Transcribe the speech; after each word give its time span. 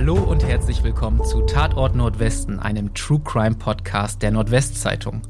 Hallo 0.00 0.14
und 0.14 0.42
herzlich 0.42 0.82
willkommen 0.82 1.22
zu 1.26 1.42
Tatort 1.42 1.94
Nordwesten, 1.94 2.58
einem 2.58 2.94
True 2.94 3.20
Crime 3.22 3.56
Podcast 3.56 4.22
der 4.22 4.30
Nordwestzeitung. 4.30 5.20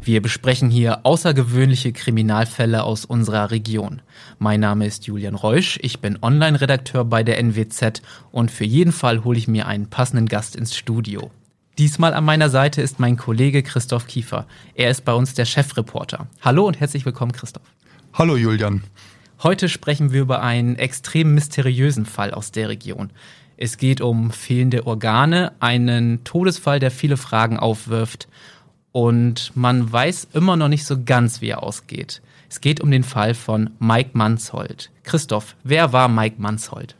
Wir 0.00 0.22
besprechen 0.22 0.70
hier 0.70 1.00
außergewöhnliche 1.04 1.92
Kriminalfälle 1.92 2.84
aus 2.84 3.04
unserer 3.04 3.50
Region. 3.50 4.02
Mein 4.38 4.60
Name 4.60 4.86
ist 4.86 5.04
Julian 5.04 5.34
Reusch, 5.34 5.80
ich 5.82 5.98
bin 5.98 6.16
Online-Redakteur 6.22 7.04
bei 7.06 7.24
der 7.24 7.42
NWZ 7.42 8.02
und 8.30 8.52
für 8.52 8.62
jeden 8.62 8.92
Fall 8.92 9.24
hole 9.24 9.36
ich 9.36 9.48
mir 9.48 9.66
einen 9.66 9.90
passenden 9.90 10.26
Gast 10.26 10.54
ins 10.54 10.76
Studio. 10.76 11.32
Diesmal 11.76 12.14
an 12.14 12.24
meiner 12.24 12.50
Seite 12.50 12.82
ist 12.82 13.00
mein 13.00 13.16
Kollege 13.16 13.64
Christoph 13.64 14.06
Kiefer. 14.06 14.46
Er 14.76 14.92
ist 14.92 15.04
bei 15.04 15.12
uns 15.12 15.34
der 15.34 15.44
Chefreporter. 15.44 16.28
Hallo 16.40 16.68
und 16.68 16.78
herzlich 16.78 17.04
willkommen, 17.04 17.32
Christoph. 17.32 17.66
Hallo, 18.12 18.36
Julian. 18.36 18.84
Heute 19.42 19.68
sprechen 19.68 20.12
wir 20.12 20.20
über 20.20 20.40
einen 20.40 20.76
extrem 20.76 21.34
mysteriösen 21.34 22.06
Fall 22.06 22.32
aus 22.32 22.52
der 22.52 22.68
Region. 22.68 23.10
Es 23.62 23.76
geht 23.76 24.00
um 24.00 24.30
fehlende 24.30 24.86
Organe, 24.86 25.52
einen 25.60 26.24
Todesfall, 26.24 26.80
der 26.80 26.90
viele 26.90 27.18
Fragen 27.18 27.58
aufwirft. 27.58 28.26
Und 28.90 29.52
man 29.54 29.92
weiß 29.92 30.28
immer 30.32 30.56
noch 30.56 30.68
nicht 30.68 30.86
so 30.86 31.04
ganz, 31.04 31.42
wie 31.42 31.50
er 31.50 31.62
ausgeht. 31.62 32.22
Es 32.48 32.62
geht 32.62 32.80
um 32.80 32.90
den 32.90 33.04
Fall 33.04 33.34
von 33.34 33.68
Mike 33.78 34.12
Manshold. 34.14 34.90
Christoph, 35.02 35.56
wer 35.62 35.92
war 35.92 36.08
Mike 36.08 36.36
Manshold? 36.38 36.96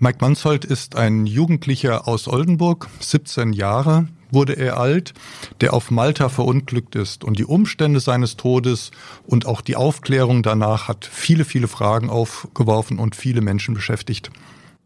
Mike 0.00 0.18
Manshold 0.20 0.64
ist 0.64 0.96
ein 0.96 1.24
Jugendlicher 1.24 2.08
aus 2.08 2.26
Oldenburg, 2.26 2.88
17 2.98 3.52
Jahre 3.52 4.08
wurde 4.32 4.54
er 4.54 4.78
alt, 4.78 5.14
der 5.60 5.72
auf 5.72 5.92
Malta 5.92 6.28
verunglückt 6.28 6.96
ist. 6.96 7.22
Und 7.22 7.38
die 7.38 7.44
Umstände 7.44 8.00
seines 8.00 8.36
Todes 8.36 8.90
und 9.24 9.46
auch 9.46 9.60
die 9.60 9.76
Aufklärung 9.76 10.42
danach 10.42 10.88
hat 10.88 11.04
viele, 11.04 11.44
viele 11.44 11.68
Fragen 11.68 12.10
aufgeworfen 12.10 12.98
und 12.98 13.14
viele 13.14 13.40
Menschen 13.40 13.74
beschäftigt. 13.74 14.32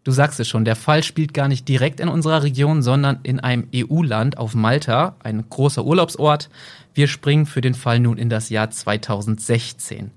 Du 0.08 0.14
sagst 0.14 0.40
es 0.40 0.48
schon, 0.48 0.64
der 0.64 0.74
Fall 0.74 1.02
spielt 1.02 1.34
gar 1.34 1.48
nicht 1.48 1.68
direkt 1.68 2.00
in 2.00 2.08
unserer 2.08 2.42
Region, 2.42 2.80
sondern 2.80 3.18
in 3.24 3.40
einem 3.40 3.68
EU-Land 3.74 4.38
auf 4.38 4.54
Malta, 4.54 5.16
ein 5.22 5.44
großer 5.50 5.84
Urlaubsort. 5.84 6.48
Wir 6.94 7.08
springen 7.08 7.44
für 7.44 7.60
den 7.60 7.74
Fall 7.74 8.00
nun 8.00 8.16
in 8.16 8.30
das 8.30 8.48
Jahr 8.48 8.70
2016. 8.70 10.10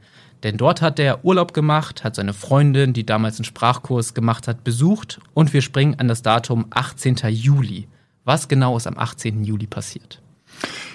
Denn 0.44 0.56
dort 0.56 0.82
hat 0.82 0.98
er 0.98 1.26
Urlaub 1.26 1.54
gemacht, 1.54 2.06
hat 2.06 2.16
seine 2.16 2.32
Freundin, 2.32 2.94
die 2.94 3.06
damals 3.06 3.36
einen 3.36 3.44
Sprachkurs 3.44 4.14
gemacht 4.14 4.48
hat, 4.48 4.64
besucht 4.64 5.20
und 5.34 5.52
wir 5.52 5.62
springen 5.62 6.00
an 6.00 6.08
das 6.08 6.22
Datum 6.22 6.68
18. 6.70 7.18
Juli. 7.28 7.90
Was 8.24 8.48
genau 8.48 8.78
ist 8.78 8.88
am 8.88 8.98
18. 8.98 9.44
Juli 9.44 9.68
passiert? 9.68 10.22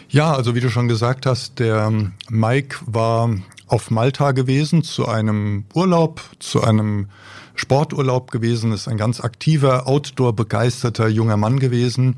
Ja, 0.09 0.33
also 0.33 0.55
wie 0.55 0.61
du 0.61 0.71
schon 0.71 0.89
gesagt 0.89 1.27
hast, 1.27 1.59
der 1.59 1.93
Mike 2.31 2.79
war 2.87 3.29
auf 3.67 3.91
Malta 3.91 4.33
gewesen 4.33 4.83
zu 4.83 5.07
einem 5.07 5.67
Urlaub, 5.75 6.23
zu 6.39 6.63
einem 6.63 7.09
Sporturlaub 7.57 8.31
gewesen, 8.31 8.73
ist 8.73 8.87
ein 8.89 8.97
ganz 8.97 9.21
aktiver, 9.21 9.87
outdoor-begeisterter 9.87 11.09
junger 11.09 11.37
Mann 11.37 11.59
gewesen, 11.59 12.17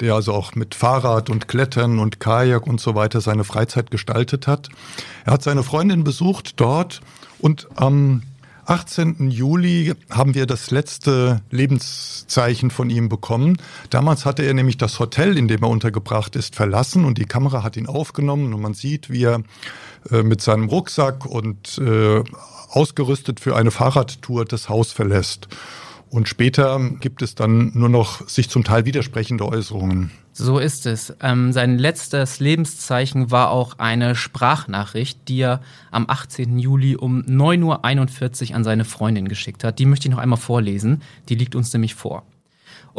der 0.00 0.14
also 0.14 0.32
auch 0.32 0.54
mit 0.54 0.74
Fahrrad 0.74 1.28
und 1.28 1.48
Klettern 1.48 1.98
und 1.98 2.20
Kajak 2.20 2.66
und 2.66 2.80
so 2.80 2.94
weiter 2.94 3.20
seine 3.20 3.44
Freizeit 3.44 3.90
gestaltet 3.90 4.46
hat. 4.46 4.68
Er 5.24 5.34
hat 5.34 5.42
seine 5.42 5.62
Freundin 5.62 6.04
besucht 6.04 6.60
dort 6.60 7.00
und 7.40 7.68
am 7.74 8.22
18. 8.68 9.30
Juli 9.30 9.94
haben 10.10 10.34
wir 10.34 10.44
das 10.44 10.70
letzte 10.70 11.40
Lebenszeichen 11.50 12.70
von 12.70 12.90
ihm 12.90 13.08
bekommen. 13.08 13.56
Damals 13.88 14.26
hatte 14.26 14.42
er 14.42 14.52
nämlich 14.52 14.76
das 14.76 14.98
Hotel, 14.98 15.38
in 15.38 15.48
dem 15.48 15.62
er 15.62 15.70
untergebracht 15.70 16.36
ist, 16.36 16.54
verlassen 16.54 17.06
und 17.06 17.16
die 17.16 17.24
Kamera 17.24 17.62
hat 17.62 17.78
ihn 17.78 17.86
aufgenommen 17.86 18.52
und 18.52 18.60
man 18.60 18.74
sieht, 18.74 19.08
wie 19.08 19.24
er 19.24 19.42
äh, 20.10 20.22
mit 20.22 20.40
seinem 20.40 20.68
Rucksack 20.68 21.26
und 21.26 21.78
äh, 21.78 22.22
ausgerüstet 22.70 23.40
für 23.40 23.56
eine 23.56 23.70
Fahrradtour 23.70 24.44
das 24.44 24.68
Haus 24.68 24.92
verlässt. 24.92 25.48
Und 26.10 26.28
später 26.28 26.80
gibt 27.00 27.20
es 27.22 27.34
dann 27.34 27.70
nur 27.74 27.88
noch 27.88 28.26
sich 28.28 28.48
zum 28.48 28.64
Teil 28.64 28.86
widersprechende 28.86 29.44
Äußerungen. 29.44 30.10
So 30.32 30.58
ist 30.58 30.86
es. 30.86 31.14
Ähm, 31.20 31.52
sein 31.52 31.78
letztes 31.78 32.40
Lebenszeichen 32.40 33.30
war 33.30 33.50
auch 33.50 33.78
eine 33.78 34.14
Sprachnachricht, 34.14 35.28
die 35.28 35.40
er 35.40 35.60
am 35.90 36.06
18. 36.08 36.58
Juli 36.58 36.96
um 36.96 37.22
9.41 37.22 38.50
Uhr 38.50 38.56
an 38.56 38.64
seine 38.64 38.84
Freundin 38.84 39.28
geschickt 39.28 39.64
hat. 39.64 39.78
Die 39.78 39.84
möchte 39.84 40.08
ich 40.08 40.12
noch 40.12 40.20
einmal 40.20 40.38
vorlesen. 40.38 41.02
Die 41.28 41.34
liegt 41.34 41.54
uns 41.54 41.72
nämlich 41.72 41.94
vor. 41.94 42.24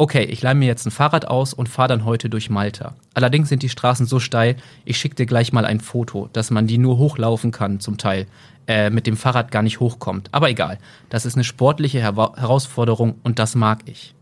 Okay, 0.00 0.24
ich 0.24 0.40
leih 0.40 0.54
mir 0.54 0.64
jetzt 0.64 0.86
ein 0.86 0.90
Fahrrad 0.90 1.26
aus 1.26 1.52
und 1.52 1.68
fahre 1.68 1.88
dann 1.88 2.06
heute 2.06 2.30
durch 2.30 2.48
Malta. 2.48 2.94
Allerdings 3.12 3.50
sind 3.50 3.62
die 3.62 3.68
Straßen 3.68 4.06
so 4.06 4.18
steil, 4.18 4.56
ich 4.86 4.96
schicke 4.96 5.14
dir 5.14 5.26
gleich 5.26 5.52
mal 5.52 5.66
ein 5.66 5.78
Foto, 5.78 6.30
dass 6.32 6.50
man 6.50 6.66
die 6.66 6.78
nur 6.78 6.96
hochlaufen 6.96 7.50
kann 7.50 7.80
zum 7.80 7.98
Teil 7.98 8.26
äh, 8.66 8.88
mit 8.88 9.06
dem 9.06 9.18
Fahrrad 9.18 9.50
gar 9.50 9.62
nicht 9.62 9.78
hochkommt. 9.78 10.30
Aber 10.32 10.48
egal, 10.48 10.78
das 11.10 11.26
ist 11.26 11.34
eine 11.34 11.44
sportliche 11.44 11.98
Her 11.98 12.14
Herausforderung 12.16 13.16
und 13.24 13.38
das 13.38 13.54
mag 13.54 13.80
ich. 13.84 14.14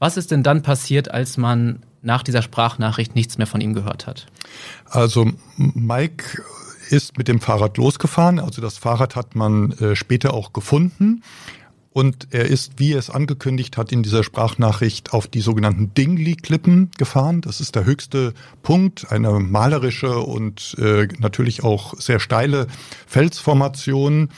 Was 0.00 0.16
ist 0.16 0.32
denn 0.32 0.42
dann 0.42 0.62
passiert, 0.62 1.12
als 1.12 1.36
man 1.36 1.84
nach 2.02 2.24
dieser 2.24 2.42
Sprachnachricht 2.42 3.14
nichts 3.14 3.38
mehr 3.38 3.46
von 3.46 3.60
ihm 3.60 3.72
gehört 3.72 4.08
hat? 4.08 4.26
Also 4.86 5.30
Mike 5.56 6.42
ist 6.90 7.16
mit 7.18 7.28
dem 7.28 7.38
Fahrrad 7.38 7.76
losgefahren. 7.76 8.40
Also 8.40 8.60
das 8.60 8.78
Fahrrad 8.78 9.14
hat 9.14 9.36
man 9.36 9.70
äh, 9.78 9.94
später 9.94 10.34
auch 10.34 10.52
gefunden. 10.52 11.22
Und 11.94 12.26
er 12.32 12.46
ist, 12.46 12.72
wie 12.78 12.92
er 12.92 12.98
es 12.98 13.08
angekündigt 13.08 13.76
hat, 13.76 13.92
in 13.92 14.02
dieser 14.02 14.24
Sprachnachricht 14.24 15.12
auf 15.12 15.28
die 15.28 15.40
sogenannten 15.40 15.94
Dingley-Klippen 15.94 16.90
gefahren. 16.98 17.40
Das 17.40 17.60
ist 17.60 17.76
der 17.76 17.84
höchste 17.84 18.34
Punkt, 18.64 19.12
eine 19.12 19.38
malerische 19.38 20.18
und 20.18 20.74
äh, 20.80 21.06
natürlich 21.20 21.62
auch 21.62 21.94
sehr 22.00 22.18
steile 22.18 22.66
Felsformation. 23.06 24.30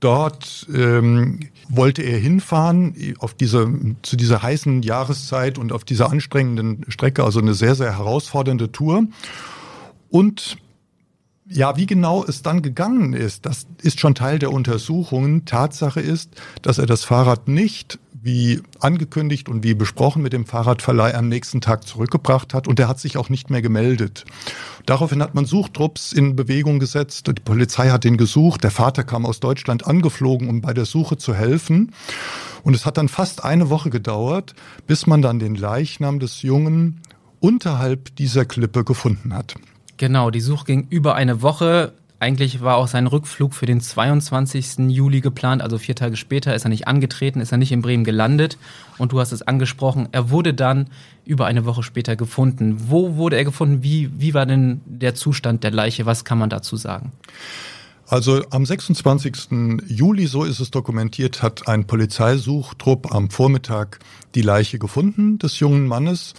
Dort 0.00 0.66
ähm, 0.74 1.38
wollte 1.68 2.02
er 2.02 2.18
hinfahren 2.18 3.14
auf 3.20 3.34
diese, 3.34 3.72
zu 4.02 4.16
dieser 4.16 4.42
heißen 4.42 4.82
Jahreszeit 4.82 5.58
und 5.58 5.72
auf 5.72 5.84
dieser 5.84 6.10
anstrengenden 6.10 6.86
Strecke, 6.88 7.22
also 7.22 7.38
eine 7.38 7.54
sehr, 7.54 7.76
sehr 7.76 7.98
herausfordernde 7.98 8.72
Tour. 8.72 9.04
Und 10.10 10.56
ja, 11.50 11.76
wie 11.76 11.86
genau 11.86 12.24
es 12.24 12.42
dann 12.42 12.62
gegangen 12.62 13.12
ist, 13.12 13.44
das 13.44 13.66
ist 13.82 13.98
schon 13.98 14.14
Teil 14.14 14.38
der 14.38 14.52
Untersuchungen. 14.52 15.44
Tatsache 15.44 16.00
ist, 16.00 16.30
dass 16.62 16.78
er 16.78 16.86
das 16.86 17.04
Fahrrad 17.04 17.48
nicht 17.48 17.98
wie 18.22 18.60
angekündigt 18.78 19.48
und 19.48 19.64
wie 19.64 19.74
besprochen 19.74 20.22
mit 20.22 20.32
dem 20.32 20.46
Fahrradverleih 20.46 21.14
am 21.14 21.28
nächsten 21.28 21.60
Tag 21.60 21.86
zurückgebracht 21.86 22.54
hat 22.54 22.68
und 22.68 22.78
er 22.78 22.86
hat 22.86 23.00
sich 23.00 23.16
auch 23.16 23.30
nicht 23.30 23.50
mehr 23.50 23.62
gemeldet. 23.62 24.26
Daraufhin 24.86 25.22
hat 25.22 25.34
man 25.34 25.44
Suchtrupps 25.44 26.12
in 26.12 26.36
Bewegung 26.36 26.78
gesetzt. 26.78 27.26
Die 27.26 27.32
Polizei 27.32 27.90
hat 27.90 28.04
ihn 28.04 28.16
gesucht. 28.16 28.62
Der 28.62 28.70
Vater 28.70 29.04
kam 29.04 29.26
aus 29.26 29.40
Deutschland 29.40 29.86
angeflogen, 29.86 30.48
um 30.48 30.60
bei 30.60 30.74
der 30.74 30.84
Suche 30.84 31.16
zu 31.16 31.34
helfen. 31.34 31.92
Und 32.62 32.74
es 32.74 32.86
hat 32.86 32.96
dann 32.96 33.08
fast 33.08 33.42
eine 33.42 33.70
Woche 33.70 33.90
gedauert, 33.90 34.54
bis 34.86 35.06
man 35.06 35.22
dann 35.22 35.38
den 35.38 35.54
Leichnam 35.54 36.20
des 36.20 36.42
Jungen 36.42 37.00
unterhalb 37.40 38.14
dieser 38.16 38.44
Klippe 38.44 38.84
gefunden 38.84 39.34
hat. 39.34 39.56
Genau, 40.00 40.30
die 40.30 40.40
Suche 40.40 40.64
ging 40.64 40.86
über 40.88 41.14
eine 41.14 41.42
Woche. 41.42 41.92
Eigentlich 42.20 42.62
war 42.62 42.78
auch 42.78 42.88
sein 42.88 43.06
Rückflug 43.06 43.52
für 43.52 43.66
den 43.66 43.82
22. 43.82 44.88
Juli 44.88 45.20
geplant, 45.20 45.60
also 45.60 45.76
vier 45.76 45.94
Tage 45.94 46.16
später 46.16 46.54
ist 46.54 46.64
er 46.64 46.70
nicht 46.70 46.88
angetreten, 46.88 47.38
ist 47.42 47.52
er 47.52 47.58
nicht 47.58 47.70
in 47.70 47.82
Bremen 47.82 48.04
gelandet. 48.04 48.56
Und 48.96 49.12
du 49.12 49.20
hast 49.20 49.32
es 49.32 49.42
angesprochen, 49.42 50.08
er 50.10 50.30
wurde 50.30 50.54
dann 50.54 50.88
über 51.26 51.44
eine 51.44 51.66
Woche 51.66 51.82
später 51.82 52.16
gefunden. 52.16 52.76
Wo 52.88 53.16
wurde 53.16 53.36
er 53.36 53.44
gefunden? 53.44 53.82
Wie, 53.82 54.10
wie 54.18 54.32
war 54.32 54.46
denn 54.46 54.80
der 54.86 55.14
Zustand 55.14 55.64
der 55.64 55.70
Leiche? 55.70 56.06
Was 56.06 56.24
kann 56.24 56.38
man 56.38 56.48
dazu 56.48 56.76
sagen? 56.76 57.12
Also 58.06 58.42
am 58.48 58.64
26. 58.64 59.50
Juli, 59.86 60.28
so 60.28 60.44
ist 60.44 60.60
es 60.60 60.70
dokumentiert, 60.70 61.42
hat 61.42 61.68
ein 61.68 61.86
Polizeisuchtrupp 61.86 63.14
am 63.14 63.28
Vormittag 63.28 63.98
die 64.34 64.40
Leiche 64.40 64.78
gefunden 64.78 65.38
des 65.38 65.60
jungen 65.60 65.86
Mannes. 65.86 66.32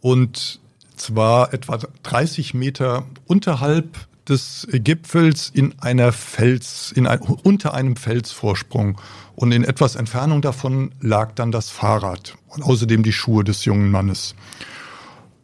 Und 0.00 0.60
zwar 0.96 1.52
etwa 1.52 1.78
30 2.02 2.54
Meter 2.54 3.06
unterhalb 3.26 4.06
des 4.28 4.66
Gipfels 4.70 5.50
in 5.52 5.78
einer 5.80 6.12
Fels, 6.12 6.92
in 6.92 7.06
ein, 7.06 7.20
unter 7.20 7.74
einem 7.74 7.96
Felsvorsprung. 7.96 8.98
Und 9.34 9.52
in 9.52 9.64
etwas 9.64 9.96
Entfernung 9.96 10.40
davon 10.42 10.92
lag 11.00 11.32
dann 11.34 11.52
das 11.52 11.68
Fahrrad 11.68 12.36
und 12.48 12.62
außerdem 12.62 13.02
die 13.02 13.12
Schuhe 13.12 13.44
des 13.44 13.64
jungen 13.64 13.90
Mannes. 13.90 14.34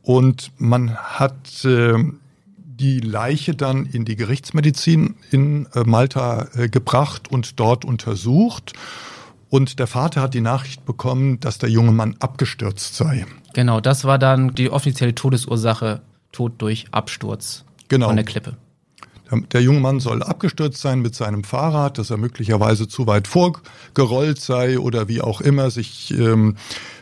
Und 0.02 0.52
man 0.58 0.96
hat 0.96 1.64
äh, 1.64 1.94
die 2.56 3.00
Leiche 3.00 3.54
dann 3.54 3.84
in 3.84 4.04
die 4.04 4.16
Gerichtsmedizin 4.16 5.16
in 5.30 5.66
äh, 5.74 5.80
Malta 5.84 6.48
äh, 6.54 6.68
gebracht 6.68 7.30
und 7.30 7.60
dort 7.60 7.84
untersucht. 7.84 8.72
Und 9.50 9.78
der 9.78 9.86
Vater 9.86 10.22
hat 10.22 10.32
die 10.32 10.40
Nachricht 10.40 10.86
bekommen, 10.86 11.40
dass 11.40 11.58
der 11.58 11.68
junge 11.68 11.92
Mann 11.92 12.16
abgestürzt 12.20 12.94
sei. 12.94 13.26
Genau, 13.54 13.80
das 13.80 14.04
war 14.04 14.18
dann 14.18 14.54
die 14.54 14.70
offizielle 14.70 15.14
Todesursache, 15.14 16.00
Tod 16.32 16.52
durch 16.58 16.86
Absturz 16.92 17.64
genau. 17.88 18.06
von 18.06 18.16
der 18.16 18.24
Klippe. 18.24 18.56
Der 19.52 19.62
junge 19.62 19.78
Mann 19.78 20.00
soll 20.00 20.24
abgestürzt 20.24 20.80
sein 20.80 21.00
mit 21.00 21.14
seinem 21.14 21.44
Fahrrad, 21.44 21.98
dass 21.98 22.10
er 22.10 22.16
möglicherweise 22.16 22.88
zu 22.88 23.06
weit 23.06 23.28
vorgerollt 23.28 24.40
sei 24.40 24.78
oder 24.78 25.06
wie 25.06 25.20
auch 25.20 25.40
immer 25.40 25.70
sich 25.70 26.10
ähm, 26.10 26.56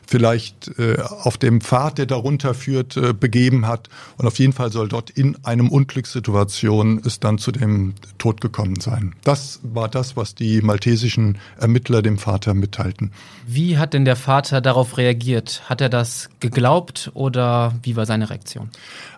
vielleicht 0.08 0.78
äh, 0.78 0.96
auf 1.02 1.36
dem 1.36 1.60
Pfad, 1.60 1.98
der 1.98 2.06
darunter 2.06 2.54
führt, 2.54 2.96
äh, 2.96 3.12
begeben 3.12 3.66
hat. 3.66 3.90
Und 4.16 4.26
auf 4.26 4.38
jeden 4.38 4.54
Fall 4.54 4.72
soll 4.72 4.88
dort 4.88 5.10
in 5.10 5.36
einem 5.44 5.68
Unglückssituation 5.68 7.02
es 7.04 7.20
dann 7.20 7.36
zu 7.36 7.52
dem 7.52 7.92
Tod 8.16 8.40
gekommen 8.40 8.80
sein. 8.80 9.14
Das 9.24 9.60
war 9.62 9.86
das, 9.86 10.16
was 10.16 10.34
die 10.34 10.62
maltesischen 10.62 11.36
Ermittler 11.58 12.00
dem 12.00 12.16
Vater 12.16 12.54
mitteilten. 12.54 13.12
Wie 13.46 13.76
hat 13.76 13.92
denn 13.92 14.06
der 14.06 14.16
Vater 14.16 14.62
darauf 14.62 14.96
reagiert? 14.96 15.62
Hat 15.66 15.82
er 15.82 15.90
das 15.90 16.30
geglaubt 16.40 17.10
oder 17.12 17.74
wie 17.82 17.94
war 17.94 18.06
seine 18.06 18.30
Reaktion? 18.30 18.70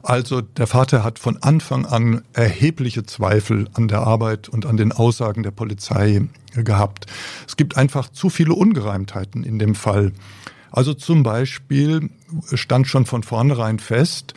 Also 0.02 0.40
der 0.40 0.66
Vater 0.66 1.04
hat 1.04 1.20
von 1.20 1.40
Anfang 1.40 1.86
an 1.86 2.22
erhebliche 2.32 3.06
Zweifel 3.06 3.68
an 3.74 3.86
der 3.86 4.00
Arbeit 4.00 4.48
und 4.48 4.66
an 4.66 4.76
den 4.76 4.90
Aussagen 4.90 5.44
der 5.44 5.52
Polizei 5.52 6.22
gehabt. 6.52 7.06
Es 7.46 7.56
gibt 7.56 7.76
einfach 7.76 8.10
zu 8.10 8.28
viele 8.28 8.54
Ungereimtheiten 8.54 9.44
in 9.44 9.60
dem 9.60 9.76
Fall. 9.76 10.10
Also 10.70 10.94
zum 10.94 11.22
Beispiel 11.22 12.10
stand 12.54 12.86
schon 12.86 13.06
von 13.06 13.22
vornherein 13.22 13.78
fest, 13.78 14.34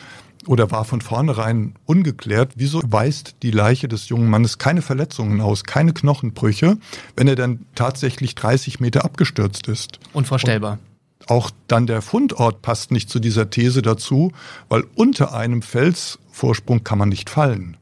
oder 0.47 0.71
war 0.71 0.85
von 0.85 1.01
vornherein 1.01 1.75
ungeklärt, 1.85 2.53
wieso 2.55 2.81
weist 2.85 3.35
die 3.43 3.51
Leiche 3.51 3.87
des 3.87 4.09
jungen 4.09 4.29
Mannes 4.29 4.57
keine 4.57 4.81
Verletzungen 4.81 5.41
aus, 5.41 5.63
keine 5.63 5.93
Knochenbrüche, 5.93 6.77
wenn 7.15 7.27
er 7.27 7.35
dann 7.35 7.65
tatsächlich 7.75 8.35
30 8.35 8.79
Meter 8.79 9.05
abgestürzt 9.05 9.67
ist. 9.67 9.99
Unvorstellbar. 10.13 10.79
Und 11.19 11.29
auch 11.29 11.51
dann 11.67 11.87
der 11.87 12.01
Fundort 12.01 12.61
passt 12.61 12.91
nicht 12.91 13.09
zu 13.09 13.19
dieser 13.19 13.49
These 13.49 13.81
dazu, 13.81 14.33
weil 14.67 14.83
unter 14.95 15.33
einem 15.33 15.61
Felsvorsprung 15.61 16.83
kann 16.83 16.97
man 16.97 17.09
nicht 17.09 17.29
fallen. 17.29 17.77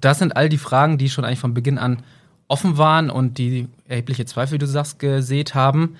Das 0.00 0.20
sind 0.20 0.36
all 0.36 0.48
die 0.48 0.58
Fragen, 0.58 0.96
die 0.96 1.08
schon 1.08 1.24
eigentlich 1.24 1.40
von 1.40 1.54
Beginn 1.54 1.78
an 1.78 2.04
offen 2.46 2.78
waren 2.78 3.10
und 3.10 3.38
die 3.38 3.68
erhebliche 3.88 4.26
Zweifel, 4.26 4.54
wie 4.54 4.58
du 4.58 4.66
sagst, 4.66 5.00
gesät 5.00 5.56
haben. 5.56 5.96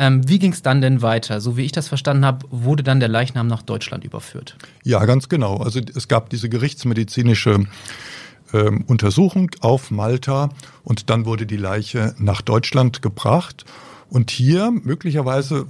Ähm, 0.00 0.26
wie 0.26 0.38
ging 0.38 0.52
es 0.52 0.62
dann 0.62 0.80
denn 0.80 1.02
weiter? 1.02 1.42
So 1.42 1.58
wie 1.58 1.64
ich 1.66 1.72
das 1.72 1.88
verstanden 1.88 2.24
habe, 2.24 2.46
wurde 2.50 2.82
dann 2.82 3.00
der 3.00 3.10
Leichnam 3.10 3.46
nach 3.46 3.60
Deutschland 3.60 4.02
überführt. 4.02 4.56
Ja, 4.82 5.04
ganz 5.04 5.28
genau. 5.28 5.58
Also 5.58 5.78
es 5.94 6.08
gab 6.08 6.30
diese 6.30 6.48
gerichtsmedizinische 6.48 7.66
ähm, 8.54 8.84
Untersuchung 8.86 9.50
auf 9.60 9.90
Malta 9.90 10.48
und 10.84 11.10
dann 11.10 11.26
wurde 11.26 11.44
die 11.44 11.58
Leiche 11.58 12.14
nach 12.18 12.40
Deutschland 12.40 13.02
gebracht. 13.02 13.66
Und 14.08 14.30
hier 14.30 14.70
möglicherweise 14.70 15.66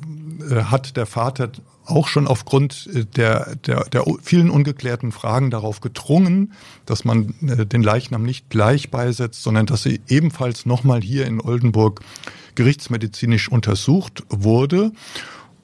äh, 0.49 0.63
hat 0.63 0.97
der 0.97 1.07
Vater 1.07 1.51
auch 1.91 2.09
schon 2.09 2.27
aufgrund 2.27 2.89
äh, 2.95 3.05
der, 3.05 3.57
der, 3.67 3.85
der 3.85 4.05
vielen 4.23 4.51
ungeklärten 4.51 5.13
Fragen 5.13 5.51
darauf 5.51 5.81
gedrungen, 5.81 6.53
dass 6.87 7.05
man 7.05 7.35
äh, 7.47 7.67
den 7.67 7.83
Leichnam 7.83 8.23
nicht 8.23 8.51
gleich 8.51 8.91
beisetzt, 8.91 9.43
sondern 9.43 9.67
dass 9.67 9.83
sie 9.83 10.01
ebenfalls 10.09 10.67
nochmal 10.67 11.01
hier 11.01 11.27
in 11.27 11.41
Oldenburg 11.41 12.01
gerichtsmedizinisch 12.55 13.51
untersucht 13.51 14.25
wurde. 14.29 14.93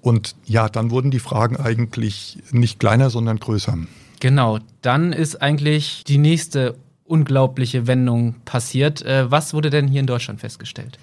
Und 0.00 0.36
ja, 0.44 0.68
dann 0.68 0.90
wurden 0.90 1.10
die 1.10 1.18
Fragen 1.18 1.56
eigentlich 1.56 2.38
nicht 2.52 2.78
kleiner, 2.78 3.10
sondern 3.10 3.38
größer. 3.38 3.76
Genau, 4.20 4.58
dann 4.82 5.12
ist 5.12 5.42
eigentlich 5.42 6.04
die 6.06 6.18
nächste 6.18 6.76
unglaubliche 7.04 7.86
Wendung 7.86 8.36
passiert. 8.44 9.02
Äh, 9.02 9.30
was 9.30 9.54
wurde 9.54 9.70
denn 9.70 9.88
hier 9.88 10.00
in 10.00 10.06
Deutschland 10.06 10.40
festgestellt? 10.40 10.98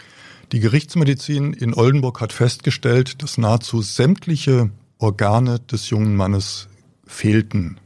Die 0.51 0.59
Gerichtsmedizin 0.59 1.53
in 1.53 1.73
Oldenburg 1.73 2.21
hat 2.21 2.31
festgestellt, 2.31 3.23
dass 3.23 3.37
nahezu 3.37 3.81
sämtliche 3.81 4.69
Organe 5.03 5.59
des 5.59 5.89
jungen 5.89 6.15
Mannes 6.15 6.69
fehlten. 7.05 7.77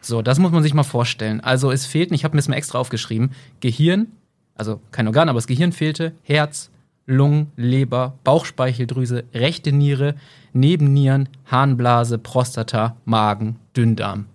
So, 0.00 0.20
das 0.22 0.38
muss 0.38 0.52
man 0.52 0.62
sich 0.62 0.74
mal 0.74 0.82
vorstellen. 0.82 1.40
Also 1.40 1.70
es 1.70 1.86
fehlten, 1.86 2.14
ich 2.14 2.24
habe 2.24 2.34
mir 2.34 2.40
das 2.40 2.48
mal 2.48 2.56
extra 2.56 2.78
aufgeschrieben, 2.78 3.30
Gehirn, 3.60 4.08
also 4.56 4.80
kein 4.90 5.06
Organ, 5.06 5.28
aber 5.28 5.38
das 5.38 5.46
Gehirn 5.46 5.72
fehlte, 5.72 6.12
Herz, 6.22 6.70
Lungen, 7.06 7.52
Leber, 7.56 8.18
Bauchspeicheldrüse, 8.24 9.24
rechte 9.32 9.72
Niere, 9.72 10.16
Nebennieren, 10.52 11.28
Harnblase, 11.46 12.18
Prostata, 12.18 12.96
Magen, 13.04 13.56
Dünndarm. 13.76 14.26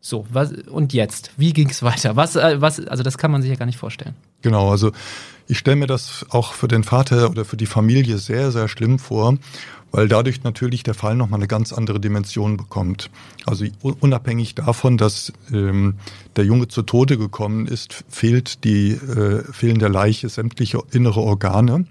So, 0.00 0.26
was, 0.30 0.52
und 0.52 0.92
jetzt? 0.92 1.32
Wie 1.36 1.52
ging 1.52 1.70
es 1.70 1.82
weiter? 1.82 2.16
Was, 2.16 2.36
äh, 2.36 2.60
was, 2.60 2.80
also 2.86 3.02
das 3.02 3.18
kann 3.18 3.30
man 3.30 3.42
sich 3.42 3.50
ja 3.50 3.56
gar 3.56 3.66
nicht 3.66 3.78
vorstellen. 3.78 4.14
Genau, 4.42 4.70
also 4.70 4.92
ich 5.46 5.58
stelle 5.58 5.76
mir 5.76 5.86
das 5.86 6.26
auch 6.30 6.52
für 6.52 6.68
den 6.68 6.84
Vater 6.84 7.30
oder 7.30 7.44
für 7.44 7.56
die 7.56 7.66
Familie 7.66 8.18
sehr, 8.18 8.50
sehr 8.50 8.68
schlimm 8.68 8.98
vor, 8.98 9.36
weil 9.90 10.08
dadurch 10.08 10.42
natürlich 10.42 10.82
der 10.82 10.94
Fall 10.94 11.14
nochmal 11.14 11.38
eine 11.38 11.46
ganz 11.46 11.72
andere 11.72 12.00
Dimension 12.00 12.56
bekommt. 12.56 13.10
Also 13.46 13.64
unabhängig 13.80 14.54
davon, 14.54 14.96
dass 14.96 15.32
ähm, 15.52 15.94
der 16.36 16.44
Junge 16.44 16.68
zu 16.68 16.82
Tode 16.82 17.16
gekommen 17.16 17.66
ist, 17.66 18.04
fehlt 18.08 18.64
die 18.64 18.92
äh, 18.92 19.44
fehlen 19.52 19.78
der 19.78 19.90
Leiche 19.90 20.28
sämtliche 20.28 20.82
innere 20.90 21.20
Organe. 21.20 21.86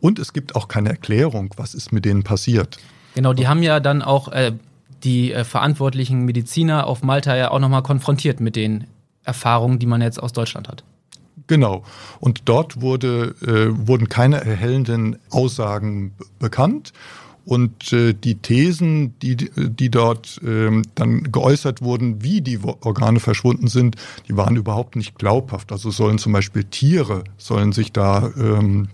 Und 0.00 0.18
es 0.18 0.32
gibt 0.32 0.56
auch 0.56 0.68
keine 0.68 0.90
Erklärung, 0.90 1.54
was 1.56 1.74
ist 1.74 1.92
mit 1.92 2.04
denen 2.04 2.24
passiert. 2.24 2.78
Genau, 3.14 3.32
die 3.32 3.46
haben 3.46 3.62
ja 3.62 3.78
dann 3.78 4.02
auch 4.02 4.28
äh, 4.28 4.52
die 5.04 5.32
äh, 5.32 5.44
verantwortlichen 5.44 6.24
Mediziner 6.24 6.86
auf 6.86 7.02
Malta 7.02 7.36
ja 7.36 7.50
auch 7.50 7.60
nochmal 7.60 7.82
konfrontiert 7.82 8.40
mit 8.40 8.56
den 8.56 8.88
Erfahrungen, 9.24 9.78
die 9.78 9.86
man 9.86 10.02
jetzt 10.02 10.22
aus 10.22 10.32
Deutschland 10.32 10.68
hat. 10.68 10.84
Genau. 11.52 11.82
Und 12.18 12.44
dort 12.46 12.80
wurde, 12.80 13.34
äh, 13.42 13.86
wurden 13.86 14.08
keine 14.08 14.42
erhellenden 14.42 15.18
Aussagen 15.28 16.14
bekannt. 16.38 16.94
Und 17.44 17.92
äh, 17.92 18.14
die 18.14 18.36
Thesen, 18.36 19.18
die, 19.18 19.36
die 19.36 19.90
dort 19.90 20.40
ähm, 20.42 20.80
dann 20.94 21.30
geäußert 21.30 21.82
wurden, 21.82 22.22
wie 22.22 22.40
die 22.40 22.58
Organe 22.62 23.20
verschwunden 23.20 23.66
sind, 23.66 23.96
die 24.28 24.36
waren 24.38 24.56
überhaupt 24.56 24.96
nicht 24.96 25.18
glaubhaft. 25.18 25.72
Also 25.72 25.90
sollen 25.90 26.16
zum 26.16 26.32
Beispiel 26.32 26.64
Tiere, 26.64 27.22
sollen 27.36 27.72
sich 27.72 27.92
da 27.92 28.30
ähm, 28.38 28.88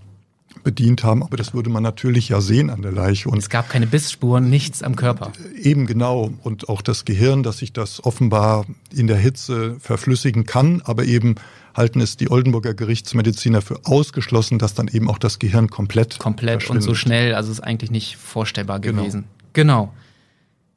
bedient 0.69 1.03
haben, 1.03 1.23
aber 1.23 1.39
das 1.39 1.55
würde 1.55 1.71
man 1.71 1.83
natürlich 1.83 2.29
ja 2.29 2.43
sehen 2.43 2.69
an 2.69 2.83
der 2.83 2.93
Leiche. 2.93 3.31
Und 3.31 3.39
es 3.39 3.49
gab 3.49 3.71
keine 3.71 3.87
Bissspuren, 3.87 4.51
nichts 4.51 4.83
am 4.83 4.97
Körper. 4.97 5.33
Eben 5.57 5.87
genau. 5.87 6.31
Und 6.43 6.69
auch 6.69 6.83
das 6.83 7.07
Gehirn, 7.07 7.43
dass 7.43 7.57
sich 7.57 7.73
das 7.73 8.05
offenbar 8.05 8.67
in 8.95 9.07
der 9.07 9.17
Hitze 9.17 9.77
verflüssigen 9.81 10.45
kann, 10.45 10.83
aber 10.85 11.07
eben 11.07 11.37
halten 11.75 12.03
es 12.03 12.19
die 12.19 12.31
Oldenburger 12.31 12.75
Gerichtsmediziner 12.75 13.63
für 13.63 13.81
ausgeschlossen, 13.87 14.59
dass 14.59 14.75
dann 14.75 14.89
eben 14.89 15.09
auch 15.09 15.17
das 15.17 15.39
Gehirn 15.39 15.71
komplett 15.71 16.19
komplett 16.19 16.69
und 16.69 16.83
so 16.83 16.95
schnell, 16.95 17.35
also 17.35 17.51
ist 17.51 17.61
eigentlich 17.61 17.91
nicht 17.91 18.19
vorstellbar 18.19 18.79
genau. 18.81 19.01
gewesen. 19.01 19.25
Genau. 19.55 19.95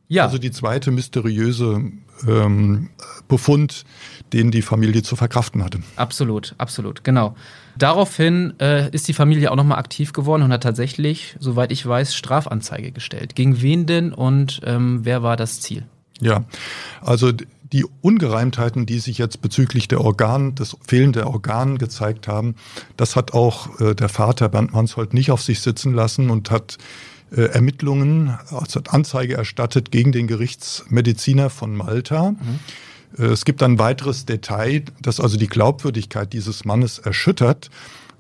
Ja. 0.08 0.24
Also 0.24 0.38
die 0.38 0.52
zweite 0.52 0.92
mysteriöse 0.92 1.82
ähm, 2.26 2.92
Befund, 3.28 3.84
den 4.32 4.52
die 4.52 4.62
Familie 4.62 5.04
zu 5.04 5.18
verkraften 5.18 5.66
hatte. 5.66 5.82
Absolut, 5.98 6.56
absolut, 6.58 7.04
genau. 7.04 7.36
Daraufhin 7.82 8.54
äh, 8.60 8.92
ist 8.92 9.08
die 9.08 9.14
Familie 9.14 9.50
auch 9.50 9.56
nochmal 9.56 9.80
aktiv 9.80 10.14
geworden 10.14 10.44
und 10.44 10.54
hat 10.54 10.62
tatsächlich, 10.62 11.36
soweit 11.40 11.72
ich 11.72 11.84
weiß, 11.84 12.14
Strafanzeige 12.14 12.92
gestellt. 12.92 13.34
Gegen 13.34 13.60
wen 13.60 13.88
denn 13.88 14.14
und 14.14 14.62
ähm, 14.64 15.00
wer 15.02 15.24
war 15.24 15.36
das 15.36 15.62
Ziel? 15.62 15.84
Ja, 16.20 16.44
also 17.02 17.32
die 17.32 17.86
Ungereimtheiten, 18.02 18.86
die 18.86 19.00
sich 19.00 19.18
jetzt 19.18 19.42
bezüglich 19.42 19.88
der 19.88 20.02
Organ, 20.02 20.54
des 20.54 20.78
Fehlen 20.88 21.12
der 21.12 21.26
Organen 21.26 21.80
gezeigt 21.80 22.28
haben, 22.28 22.54
das 22.98 23.16
hat 23.16 23.34
auch 23.34 23.80
äh, 23.80 23.96
der 23.96 24.10
Vater 24.10 24.48
Bernd 24.48 24.74
Manshold 24.74 25.16
nicht 25.16 25.32
auf 25.32 25.42
sich 25.42 25.62
sitzen 25.62 25.92
lassen 25.92 26.30
und 26.30 26.52
hat 26.52 26.78
äh, 27.36 27.46
Ermittlungen, 27.46 28.38
also 28.52 28.76
hat 28.76 28.94
Anzeige 28.94 29.34
erstattet 29.34 29.90
gegen 29.90 30.12
den 30.12 30.28
Gerichtsmediziner 30.28 31.50
von 31.50 31.76
Malta. 31.76 32.34
Mhm. 32.34 32.60
Äh, 33.18 33.26
es 33.26 33.46
gibt 33.46 33.64
ein 33.64 33.80
weiteres 33.80 34.26
Detail, 34.26 34.84
das 35.02 35.20
also 35.20 35.38
die 35.38 35.48
Glaubwürdigkeit 35.48 36.34
dieses 36.34 36.66
Mannes 36.66 37.00
erschüttert, 37.00 37.70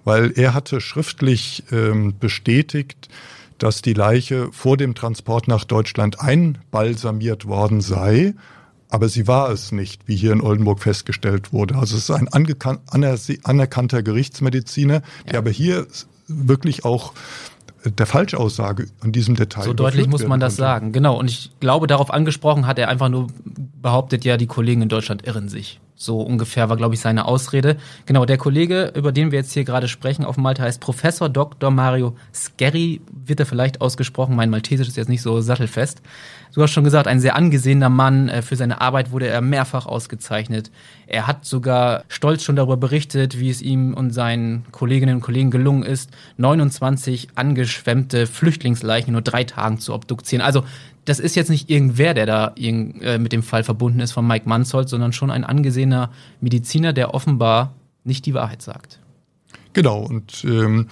weil 0.03 0.31
er 0.35 0.53
hatte 0.53 0.81
schriftlich 0.81 1.63
ähm, 1.71 2.15
bestätigt, 2.19 3.09
dass 3.57 3.81
die 3.81 3.93
Leiche 3.93 4.51
vor 4.51 4.77
dem 4.77 4.95
Transport 4.95 5.47
nach 5.47 5.65
Deutschland 5.65 6.19
einbalsamiert 6.19 7.45
worden 7.45 7.81
sei 7.81 8.33
aber 8.91 9.07
sie 9.07 9.25
war 9.25 9.49
es 9.49 9.71
nicht, 9.71 10.01
wie 10.05 10.17
hier 10.17 10.33
in 10.33 10.41
Oldenburg 10.41 10.81
festgestellt 10.81 11.53
wurde. 11.53 11.75
Also 11.75 11.95
es 11.95 12.09
ist 12.09 12.11
ein 12.11 12.27
anerkannter 12.27 14.03
Gerichtsmediziner, 14.03 15.01
der 15.25 15.33
ja. 15.33 15.39
aber 15.39 15.49
hier 15.49 15.87
wirklich 16.27 16.83
auch 16.83 17.13
der 17.83 18.05
Falschaussage 18.05 18.87
an 19.01 19.11
diesem 19.11 19.35
Detail. 19.35 19.63
So 19.63 19.73
deutlich 19.73 20.07
muss 20.07 20.25
man 20.25 20.39
das 20.39 20.53
konnte. 20.53 20.61
sagen, 20.61 20.91
genau. 20.91 21.19
Und 21.19 21.29
ich 21.29 21.51
glaube, 21.59 21.87
darauf 21.87 22.13
angesprochen 22.13 22.67
hat 22.67 22.79
er 22.79 22.87
einfach 22.87 23.09
nur 23.09 23.27
behauptet, 23.81 24.23
ja, 24.23 24.37
die 24.37 24.47
Kollegen 24.47 24.81
in 24.81 24.89
Deutschland 24.89 25.25
irren 25.25 25.49
sich. 25.49 25.80
So 25.95 26.21
ungefähr 26.21 26.69
war, 26.69 26.77
glaube 26.77 26.95
ich, 26.95 26.99
seine 26.99 27.25
Ausrede. 27.25 27.77
Genau, 28.05 28.25
der 28.25 28.37
Kollege, 28.37 28.91
über 28.95 29.11
den 29.11 29.31
wir 29.31 29.39
jetzt 29.39 29.53
hier 29.53 29.63
gerade 29.63 29.87
sprechen 29.87 30.25
auf 30.25 30.37
Malta, 30.37 30.63
heißt 30.63 30.81
Professor 30.81 31.29
Dr. 31.29 31.69
Mario 31.69 32.15
Skerry, 32.33 33.01
wird 33.11 33.39
er 33.39 33.45
vielleicht 33.45 33.81
ausgesprochen. 33.81 34.35
Mein 34.35 34.49
Maltesisch 34.49 34.87
ist 34.87 34.97
jetzt 34.97 35.09
nicht 35.09 35.21
so 35.21 35.41
sattelfest. 35.41 36.01
Du 36.53 36.61
hast 36.61 36.71
schon 36.71 36.83
gesagt, 36.83 37.07
ein 37.07 37.19
sehr 37.19 37.35
angesehener 37.35 37.89
Mann. 37.89 38.27
Äh, 38.29 38.41
für 38.41 38.55
seine 38.55 38.81
Arbeit 38.81 39.11
wurde 39.11 39.27
er 39.27 39.41
mehrfach 39.41 39.85
ausgezeichnet. 39.85 40.71
Er 41.07 41.27
hat 41.27 41.45
sogar 41.45 42.03
stolz 42.07 42.43
schon 42.43 42.55
darüber 42.55 42.77
berichtet, 42.77 43.39
wie 43.39 43.49
es 43.49 43.61
ihm 43.61 43.93
und 43.93 44.11
seinen 44.11 44.65
Kolleginnen 44.71 45.15
und 45.15 45.21
Kollegen 45.21 45.51
gelungen 45.51 45.83
ist, 45.83 46.09
29 46.37 47.29
angeschwemmte 47.35 48.27
Flüchtlingsleichen 48.27 49.09
in 49.09 49.13
nur 49.13 49.21
drei 49.21 49.43
Tagen 49.43 49.79
zu 49.79 49.93
obduzieren. 49.93 50.41
Also 50.41 50.63
das 51.05 51.19
ist 51.19 51.35
jetzt 51.35 51.49
nicht 51.49 51.69
irgendwer, 51.69 52.13
der 52.13 52.25
da 52.25 52.53
äh, 52.57 53.17
mit 53.17 53.31
dem 53.31 53.43
Fall 53.43 53.63
verbunden 53.63 53.99
ist 53.99 54.11
von 54.11 54.27
Mike 54.27 54.47
Manzold, 54.47 54.89
sondern 54.89 55.13
schon 55.13 55.31
ein 55.31 55.43
angesehener 55.43 56.11
Mediziner, 56.41 56.93
der 56.93 57.13
offenbar 57.13 57.73
nicht 58.03 58.25
die 58.25 58.33
Wahrheit 58.33 58.61
sagt. 58.61 58.99
Genau, 59.73 60.01
und 60.01 60.43
ähm, 60.43 60.87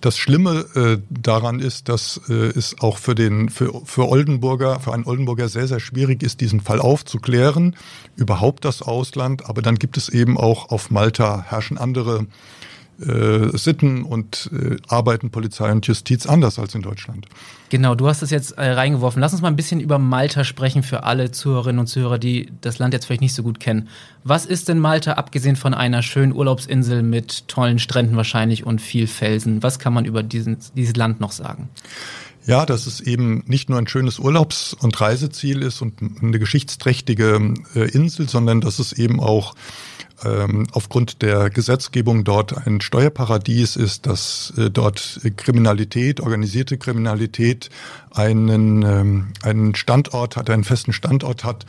Das 0.00 0.16
Schlimme 0.16 0.64
äh, 0.76 0.98
daran 1.10 1.58
ist, 1.58 1.88
dass 1.88 2.20
äh, 2.28 2.32
es 2.32 2.76
auch 2.78 2.98
für 2.98 3.16
den 3.16 3.48
für, 3.48 3.82
für 3.84 4.08
Oldenburger, 4.08 4.78
für 4.78 4.92
einen 4.92 5.04
Oldenburger 5.04 5.48
sehr, 5.48 5.66
sehr 5.66 5.80
schwierig 5.80 6.22
ist, 6.22 6.40
diesen 6.40 6.60
Fall 6.60 6.78
aufzuklären, 6.78 7.74
überhaupt 8.14 8.64
das 8.64 8.80
Ausland, 8.80 9.46
aber 9.46 9.60
dann 9.60 9.74
gibt 9.74 9.96
es 9.96 10.08
eben 10.08 10.38
auch 10.38 10.70
auf 10.70 10.92
Malta 10.92 11.44
herrschen 11.48 11.78
andere 11.78 12.26
äh, 13.00 13.56
Sitten 13.56 14.02
und 14.02 14.50
äh, 14.52 14.76
arbeiten 14.88 15.30
Polizei 15.30 15.70
und 15.70 15.86
Justiz 15.86 16.26
anders 16.26 16.58
als 16.58 16.74
in 16.74 16.82
Deutschland. 16.82 17.26
Genau, 17.70 17.94
du 17.94 18.08
hast 18.08 18.22
es 18.22 18.30
jetzt 18.30 18.52
äh, 18.52 18.70
reingeworfen. 18.70 19.20
Lass 19.20 19.32
uns 19.32 19.42
mal 19.42 19.48
ein 19.48 19.56
bisschen 19.56 19.80
über 19.80 19.98
Malta 19.98 20.42
sprechen 20.44 20.82
für 20.82 21.04
alle 21.04 21.30
Zuhörerinnen 21.30 21.78
und 21.80 21.86
Zuhörer, 21.86 22.18
die 22.18 22.50
das 22.60 22.78
Land 22.78 22.94
jetzt 22.94 23.06
vielleicht 23.06 23.20
nicht 23.20 23.34
so 23.34 23.42
gut 23.42 23.60
kennen. 23.60 23.88
Was 24.24 24.46
ist 24.46 24.68
denn 24.68 24.78
Malta, 24.78 25.12
abgesehen 25.12 25.56
von 25.56 25.74
einer 25.74 26.02
schönen 26.02 26.32
Urlaubsinsel 26.32 27.02
mit 27.02 27.46
tollen 27.48 27.78
Stränden 27.78 28.16
wahrscheinlich 28.16 28.66
und 28.66 28.80
viel 28.80 29.06
Felsen? 29.06 29.62
Was 29.62 29.78
kann 29.78 29.92
man 29.92 30.04
über 30.04 30.22
diesen, 30.22 30.58
dieses 30.74 30.96
Land 30.96 31.20
noch 31.20 31.32
sagen? 31.32 31.68
Ja, 32.46 32.64
dass 32.64 32.86
es 32.86 33.00
eben 33.00 33.44
nicht 33.46 33.68
nur 33.68 33.78
ein 33.78 33.86
schönes 33.86 34.18
Urlaubs- 34.18 34.72
und 34.72 34.98
Reiseziel 34.98 35.60
ist 35.62 35.82
und 35.82 36.00
eine 36.22 36.38
geschichtsträchtige 36.38 37.54
äh, 37.74 37.90
Insel, 37.90 38.26
sondern 38.26 38.62
dass 38.62 38.78
es 38.78 38.94
eben 38.94 39.20
auch 39.20 39.54
ähm, 40.24 40.66
aufgrund 40.72 41.22
der 41.22 41.50
Gesetzgebung 41.50 42.24
dort 42.24 42.66
ein 42.66 42.80
Steuerparadies 42.80 43.76
ist, 43.76 44.06
dass 44.06 44.52
äh, 44.56 44.70
dort 44.70 45.20
Kriminalität, 45.36 46.20
organisierte 46.20 46.78
Kriminalität 46.78 47.70
einen, 48.12 48.82
ähm, 48.82 49.32
einen 49.42 49.74
Standort 49.74 50.36
hat, 50.36 50.50
einen 50.50 50.64
festen 50.64 50.92
Standort 50.92 51.44
hat 51.44 51.66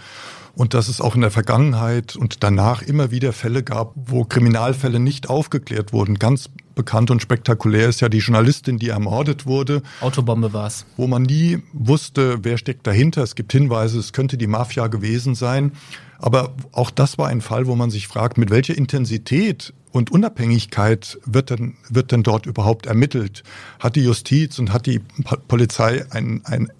und 0.56 0.74
dass 0.74 0.88
es 0.88 1.00
auch 1.00 1.16
in 1.16 1.22
der 1.22 1.32
Vergangenheit 1.32 2.16
und 2.16 2.44
danach 2.44 2.82
immer 2.82 3.12
wieder 3.12 3.34
Fälle 3.34 3.64
gab, 3.64 3.94
wo 3.96 4.24
Kriminalfälle 4.26 5.00
nicht 5.00 5.30
aufgeklärt 5.30 5.94
wurden. 5.94 6.20
Ganz 6.20 6.50
bekannt 6.80 7.12
und 7.12 7.22
spektakulär 7.22 7.90
ist 7.90 8.00
ja 8.00 8.08
die 8.08 8.20
Journalistin, 8.20 8.80
die 8.80 8.88
ermordet 8.88 9.46
wurde. 9.46 9.82
Autobombe 10.00 10.54
war 10.54 10.68
es. 10.68 10.86
Wo 10.96 11.08
man 11.08 11.24
nie 11.24 11.62
wusste, 11.74 12.40
wer 12.44 12.58
steckt 12.58 12.88
dahinter. 12.88 13.22
Es 13.22 13.36
gibt 13.36 13.52
Hinweise, 13.52 14.00
es 14.00 14.14
könnte 14.14 14.38
die 14.38 14.48
Mafia 14.48 14.88
gewesen 14.88 15.36
sein. 15.36 15.74
Aber 16.20 16.56
auch 16.72 16.90
das 16.90 17.18
war 17.18 17.28
ein 17.28 17.42
Fall, 17.42 17.68
wo 17.68 17.76
man 17.76 17.90
sich 17.90 18.08
fragt, 18.08 18.38
mit 18.38 18.50
welcher 18.50 18.78
Intensität 18.78 19.74
und 19.92 20.10
Unabhängigkeit 20.10 21.20
wird 21.26 21.50
denn, 21.50 21.76
wird 21.90 22.14
denn 22.14 22.24
dort 22.24 22.46
überhaupt 22.46 22.86
ermittelt? 22.86 23.44
Hat 23.80 23.98
die 23.98 24.04
Justiz 24.04 24.58
und 24.58 24.72
hat 24.72 24.86
die 24.86 25.02
Polizei 25.50 26.06
ein, 26.12 26.42
ein 26.46 26.72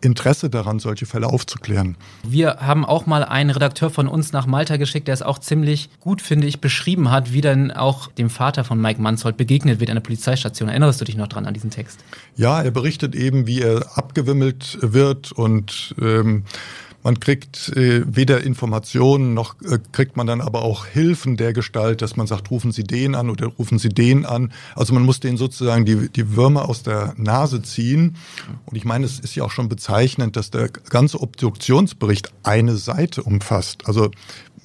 Interesse 0.00 0.48
daran, 0.48 0.78
solche 0.78 1.04
Fälle 1.04 1.26
aufzuklären. 1.26 1.96
Wir 2.22 2.56
haben 2.60 2.86
auch 2.86 3.04
mal 3.04 3.22
einen 3.24 3.50
Redakteur 3.50 3.90
von 3.90 4.08
uns 4.08 4.32
nach 4.32 4.46
Malta 4.46 4.78
geschickt, 4.78 5.06
der 5.06 5.14
es 5.14 5.20
auch 5.20 5.38
ziemlich 5.38 5.90
gut, 6.00 6.22
finde 6.22 6.46
ich, 6.46 6.62
beschrieben 6.62 7.10
hat, 7.10 7.34
wie 7.34 7.42
dann 7.42 7.70
auch 7.70 8.10
dem 8.12 8.30
Vater 8.30 8.64
von 8.64 8.80
Mike 8.80 9.02
Manzold 9.02 9.36
begegnet 9.36 9.78
wird 9.78 9.90
an 9.90 9.96
der 9.96 10.02
Polizeistation. 10.02 10.70
Erinnerst 10.70 11.00
du 11.00 11.04
dich 11.04 11.16
noch 11.16 11.28
dran 11.28 11.44
an 11.44 11.52
diesen 11.52 11.70
Text? 11.70 12.02
Ja, 12.36 12.62
er 12.62 12.70
berichtet 12.70 13.14
eben, 13.14 13.46
wie 13.46 13.60
er 13.60 13.98
abgewimmelt 13.98 14.78
wird 14.80 15.32
und 15.32 15.94
ähm, 16.00 16.44
man 17.06 17.20
kriegt 17.20 17.68
äh, 17.76 18.02
weder 18.04 18.42
Informationen 18.42 19.32
noch 19.32 19.54
äh, 19.62 19.78
kriegt 19.92 20.16
man 20.16 20.26
dann 20.26 20.40
aber 20.40 20.62
auch 20.62 20.86
Hilfen 20.86 21.36
der 21.36 21.52
Gestalt, 21.52 22.02
dass 22.02 22.16
man 22.16 22.26
sagt, 22.26 22.50
rufen 22.50 22.72
Sie 22.72 22.82
den 22.82 23.14
an 23.14 23.30
oder 23.30 23.46
rufen 23.46 23.78
Sie 23.78 23.90
den 23.90 24.26
an. 24.26 24.52
Also 24.74 24.92
man 24.92 25.04
muss 25.04 25.20
denen 25.20 25.36
sozusagen 25.36 25.84
die, 25.84 26.08
die 26.08 26.34
Würmer 26.34 26.68
aus 26.68 26.82
der 26.82 27.14
Nase 27.16 27.62
ziehen. 27.62 28.16
Und 28.64 28.76
ich 28.76 28.84
meine, 28.84 29.06
es 29.06 29.20
ist 29.20 29.36
ja 29.36 29.44
auch 29.44 29.52
schon 29.52 29.68
bezeichnend, 29.68 30.34
dass 30.34 30.50
der 30.50 30.68
ganze 30.68 31.20
Obduktionsbericht 31.20 32.32
eine 32.42 32.74
Seite 32.74 33.22
umfasst. 33.22 33.86
Also 33.86 34.10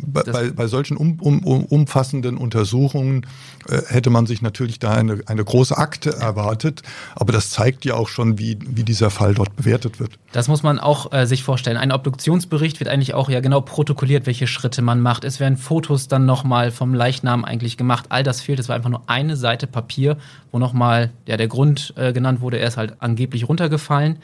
bei, 0.06 0.52
bei 0.52 0.68
solchen 0.68 0.98
um, 0.98 1.20
um, 1.20 1.44
umfassenden 1.66 2.38
Untersuchungen 2.38 3.26
äh, 3.68 3.82
hätte 3.88 4.10
man 4.10 4.26
sich 4.26 4.42
natürlich 4.42 4.80
da 4.80 4.94
eine, 4.94 5.22
eine 5.26 5.44
große 5.44 5.78
Akte 5.78 6.16
erwartet. 6.16 6.82
Aber 7.16 7.32
das 7.34 7.50
zeigt 7.52 7.86
ja 7.86 7.96
auch 7.96 8.08
schon, 8.08 8.38
wie, 8.40 8.58
wie 8.66 8.84
dieser 8.84 9.10
Fall 9.10 9.34
dort 9.34 9.56
bewertet 9.56 10.00
wird. 10.00 10.14
Das 10.32 10.48
muss 10.48 10.64
man 10.64 10.80
auch 10.80 11.12
äh, 11.12 11.26
sich 11.26 11.44
vorstellen. 11.44 11.78
Ein 11.78 11.92
Obduktionsbericht 11.92 12.80
wird 12.80 12.90
eigentlich 12.90 13.14
auch 13.14 13.30
ja 13.30 13.40
genau 13.40 13.62
protokolliert, 13.62 14.26
welche 14.26 14.48
Schritte 14.48 14.82
man 14.82 15.02
macht. 15.02 15.24
Es 15.24 15.40
werden 15.40 15.58
Fotos 15.58 16.08
dann 16.08 16.26
nochmal 16.26 16.72
vom 16.72 16.94
Leichnam 16.94 17.46
eigentlich 17.46 17.78
gemacht. 17.78 18.06
All 18.10 18.24
das 18.24 18.42
fehlt. 18.42 18.60
Es 18.60 18.70
war 18.70 18.76
einfach 18.76 18.90
nur 18.90 19.04
eine 19.08 19.36
Seite 19.36 19.68
Papier, 19.68 20.18
wo 20.52 20.60
nochmal 20.60 21.12
ja, 21.26 21.38
der 21.38 21.48
Grund 21.48 21.94
äh, 21.98 22.14
genannt 22.14 22.42
wurde. 22.42 22.60
Er 22.60 22.68
ist 22.68 22.78
halt 22.78 22.96
angeblich 23.00 23.48
runtergefallen. 23.48 24.18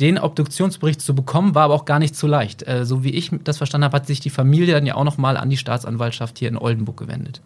Den 0.00 0.18
Obduktionsbericht 0.18 1.00
zu 1.00 1.14
bekommen, 1.14 1.54
war 1.54 1.64
aber 1.64 1.74
auch 1.74 1.84
gar 1.84 1.98
nicht 1.98 2.14
so 2.14 2.26
leicht. 2.26 2.66
Äh, 2.66 2.84
so 2.84 3.04
wie 3.04 3.10
ich 3.10 3.30
das 3.44 3.58
verstanden 3.58 3.86
habe, 3.86 3.96
hat 3.96 4.06
sich 4.06 4.20
die 4.20 4.30
Familie 4.30 4.74
dann 4.74 4.86
ja 4.86 4.94
auch 4.94 5.04
nochmal 5.04 5.36
an 5.36 5.50
die 5.50 5.56
Staatsanwaltschaft 5.56 6.38
hier 6.38 6.48
in 6.48 6.56
Oldenburg 6.56 6.96
gewendet. 6.96 7.40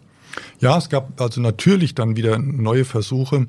Ja, 0.59 0.77
es 0.77 0.89
gab 0.89 1.19
also 1.21 1.41
natürlich 1.41 1.95
dann 1.95 2.15
wieder 2.15 2.39
neue 2.39 2.85
Versuche, 2.85 3.47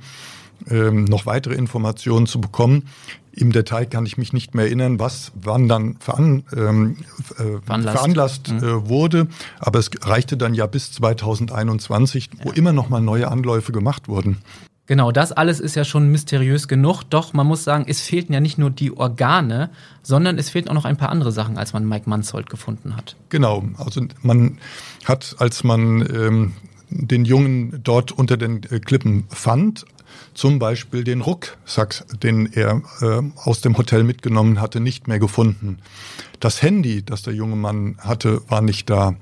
ähm, 0.70 1.04
noch 1.04 1.26
weitere 1.26 1.54
Informationen 1.54 2.26
zu 2.26 2.40
bekommen. 2.40 2.84
Im 3.32 3.52
Detail 3.52 3.86
kann 3.86 4.06
ich 4.06 4.16
mich 4.16 4.32
nicht 4.32 4.54
mehr 4.54 4.66
erinnern, 4.66 5.00
was 5.00 5.32
wann 5.34 5.68
dann 5.68 5.96
veran, 5.98 6.44
ähm, 6.56 6.98
äh, 7.32 7.60
veranlasst, 7.64 7.98
veranlasst 7.98 8.52
mhm. 8.52 8.58
äh, 8.58 8.88
wurde. 8.88 9.26
Aber 9.58 9.78
es 9.78 9.90
reichte 10.02 10.36
dann 10.36 10.54
ja 10.54 10.66
bis 10.66 10.92
2021, 10.92 12.30
wo 12.42 12.50
ja. 12.50 12.54
immer 12.54 12.72
noch 12.72 12.88
mal 12.88 13.00
neue 13.00 13.28
Anläufe 13.28 13.72
gemacht 13.72 14.08
wurden. 14.08 14.38
Genau, 14.86 15.12
das 15.12 15.32
alles 15.32 15.60
ist 15.60 15.76
ja 15.76 15.84
schon 15.84 16.10
mysteriös 16.10 16.68
genug. 16.68 17.04
Doch 17.04 17.32
man 17.32 17.46
muss 17.46 17.64
sagen, 17.64 17.86
es 17.88 18.02
fehlten 18.02 18.34
ja 18.34 18.40
nicht 18.40 18.58
nur 18.58 18.70
die 18.70 18.94
Organe, 18.94 19.70
sondern 20.02 20.38
es 20.38 20.50
fehlten 20.50 20.68
auch 20.68 20.74
noch 20.74 20.84
ein 20.84 20.98
paar 20.98 21.08
andere 21.08 21.32
Sachen, 21.32 21.56
als 21.56 21.72
man 21.72 21.88
Mike 21.88 22.08
Manzold 22.08 22.50
gefunden 22.50 22.94
hat. 22.94 23.16
Genau, 23.30 23.64
also 23.78 24.02
man 24.22 24.58
hat, 25.04 25.36
als 25.38 25.64
man 25.64 26.00
ähm, 26.02 26.52
den 26.90 27.24
Jungen 27.24 27.80
dort 27.82 28.12
unter 28.12 28.36
den 28.36 28.62
äh, 28.64 28.78
Klippen 28.78 29.24
fand, 29.30 29.86
zum 30.34 30.58
Beispiel 30.58 31.02
den 31.02 31.22
Rucksack, 31.22 32.04
den 32.22 32.52
er 32.52 32.82
äh, 33.00 33.22
aus 33.36 33.60
dem 33.62 33.78
Hotel 33.78 34.04
mitgenommen 34.04 34.60
hatte, 34.60 34.80
nicht 34.80 35.08
mehr 35.08 35.18
gefunden. 35.18 35.78
Das 36.40 36.60
Handy, 36.60 37.02
das 37.02 37.22
der 37.22 37.34
junge 37.34 37.56
Mann 37.56 37.96
hatte, 37.98 38.42
war 38.48 38.60
nicht 38.60 38.90
da. 38.90 39.14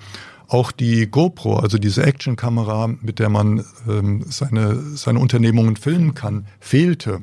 Auch 0.52 0.70
die 0.70 1.06
GoPro, 1.06 1.56
also 1.56 1.78
diese 1.78 2.04
Actionkamera, 2.04 2.86
mit 3.00 3.18
der 3.18 3.30
man 3.30 3.64
ähm, 3.88 4.22
seine, 4.28 4.76
seine 4.94 5.18
Unternehmungen 5.18 5.76
filmen 5.76 6.12
kann, 6.12 6.46
fehlte. 6.60 7.22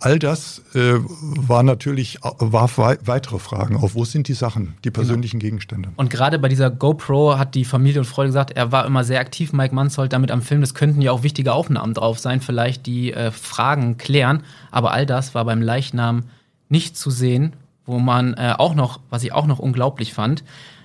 All 0.00 0.18
das 0.18 0.62
äh, 0.74 0.94
war 0.98 1.62
natürlich, 1.62 2.18
warf 2.22 2.78
weitere 2.78 3.38
Fragen 3.38 3.76
auf. 3.76 3.94
Wo 3.94 4.06
sind 4.06 4.28
die 4.28 4.34
Sachen, 4.34 4.74
die 4.82 4.88
genau. 4.88 4.94
persönlichen 4.94 5.40
genau. 5.40 5.48
Gegenstände? 5.50 5.90
Und 5.96 6.08
gerade 6.08 6.38
bei 6.38 6.48
dieser 6.48 6.70
GoPro 6.70 7.38
hat 7.38 7.54
die 7.54 7.66
Familie 7.66 8.00
und 8.00 8.06
Freunde 8.06 8.28
gesagt, 8.28 8.50
er 8.50 8.72
war 8.72 8.86
immer 8.86 9.04
sehr 9.04 9.20
aktiv, 9.20 9.52
Mike 9.52 9.74
Manzold, 9.74 10.14
damit 10.14 10.30
am 10.30 10.40
Film. 10.40 10.62
Das 10.62 10.74
könnten 10.74 11.02
ja 11.02 11.12
auch 11.12 11.22
wichtige 11.22 11.52
Aufnahmen 11.52 11.92
drauf 11.92 12.18
sein, 12.18 12.40
vielleicht 12.40 12.86
die 12.86 13.12
äh, 13.12 13.30
Fragen 13.30 13.98
klären. 13.98 14.42
Aber 14.70 14.92
all 14.92 15.04
das 15.04 15.34
war 15.34 15.44
beim 15.44 15.60
Leichnam 15.60 16.24
nicht 16.70 16.96
zu 16.96 17.10
sehen, 17.10 17.52
wo 17.84 17.98
man 17.98 18.34
äh, 18.34 18.54
auch 18.56 18.74
noch, 18.74 19.00
was 19.10 19.22
ich 19.22 19.32
auch 19.32 19.46
noch 19.46 19.58
unglaublich 19.58 20.14
fand, 20.14 20.44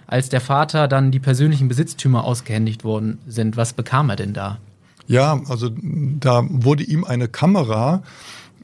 als 0.09 0.29
der 0.29 0.41
Vater 0.41 0.87
dann 0.87 1.11
die 1.11 1.19
persönlichen 1.19 1.67
Besitztümer 1.67 2.23
ausgehändigt 2.23 2.83
worden 2.83 3.19
sind. 3.27 3.57
Was 3.57 3.73
bekam 3.73 4.09
er 4.09 4.15
denn 4.15 4.33
da? 4.33 4.57
Ja, 5.07 5.39
also 5.47 5.69
da 6.19 6.43
wurde 6.49 6.83
ihm 6.83 7.03
eine 7.03 7.27
Kamera 7.27 8.01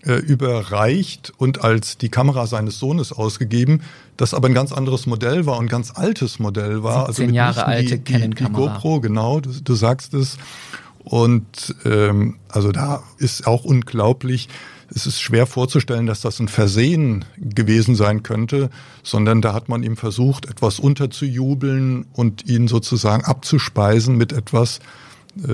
äh, 0.04 0.14
überreicht 0.14 1.34
und 1.38 1.64
als 1.64 1.98
die 1.98 2.10
Kamera 2.10 2.48
seines 2.48 2.80
Sohnes 2.80 3.12
ausgegeben, 3.12 3.82
das 4.18 4.34
aber 4.34 4.48
ein 4.48 4.54
ganz 4.56 4.72
anderes 4.72 5.06
Modell 5.06 5.46
war 5.46 5.58
und 5.58 5.66
ein 5.66 5.70
ganz 5.70 5.92
altes 5.96 6.40
Modell 6.40 6.82
war. 6.84 7.08
17 7.08 7.26
also 7.26 7.36
Jahre 7.36 7.66
alte 7.66 8.00
Canon-Kamera. 8.00 8.74
GoPro, 8.74 9.00
genau, 9.02 9.40
du, 9.40 9.52
du 9.52 9.74
sagst 9.76 10.14
es. 10.16 10.38
Und 11.04 11.76
ähm, 11.86 12.38
also 12.50 12.72
da 12.72 13.04
ist 13.20 13.46
auch 13.46 13.64
unglaublich, 13.64 14.50
es 14.94 15.06
ist 15.06 15.22
schwer 15.22 15.48
vorzustellen, 15.48 16.06
dass 16.06 16.22
das 16.22 16.40
ein 16.40 16.48
Versehen 16.48 17.26
gewesen 17.38 17.96
sein 17.96 18.24
könnte, 18.24 18.70
sondern 19.04 19.42
da 19.42 19.54
hat 19.54 19.70
man 19.70 19.84
ihm 19.84 19.98
versucht, 19.98 20.46
etwas 20.46 20.80
unterzujubeln 20.80 22.06
und 22.14 22.48
ihn 22.48 22.68
sozusagen 22.68 23.24
abzuspeisen 23.24 24.16
mit 24.16 24.34
etwas, 24.34 24.80
äh, 25.38 25.48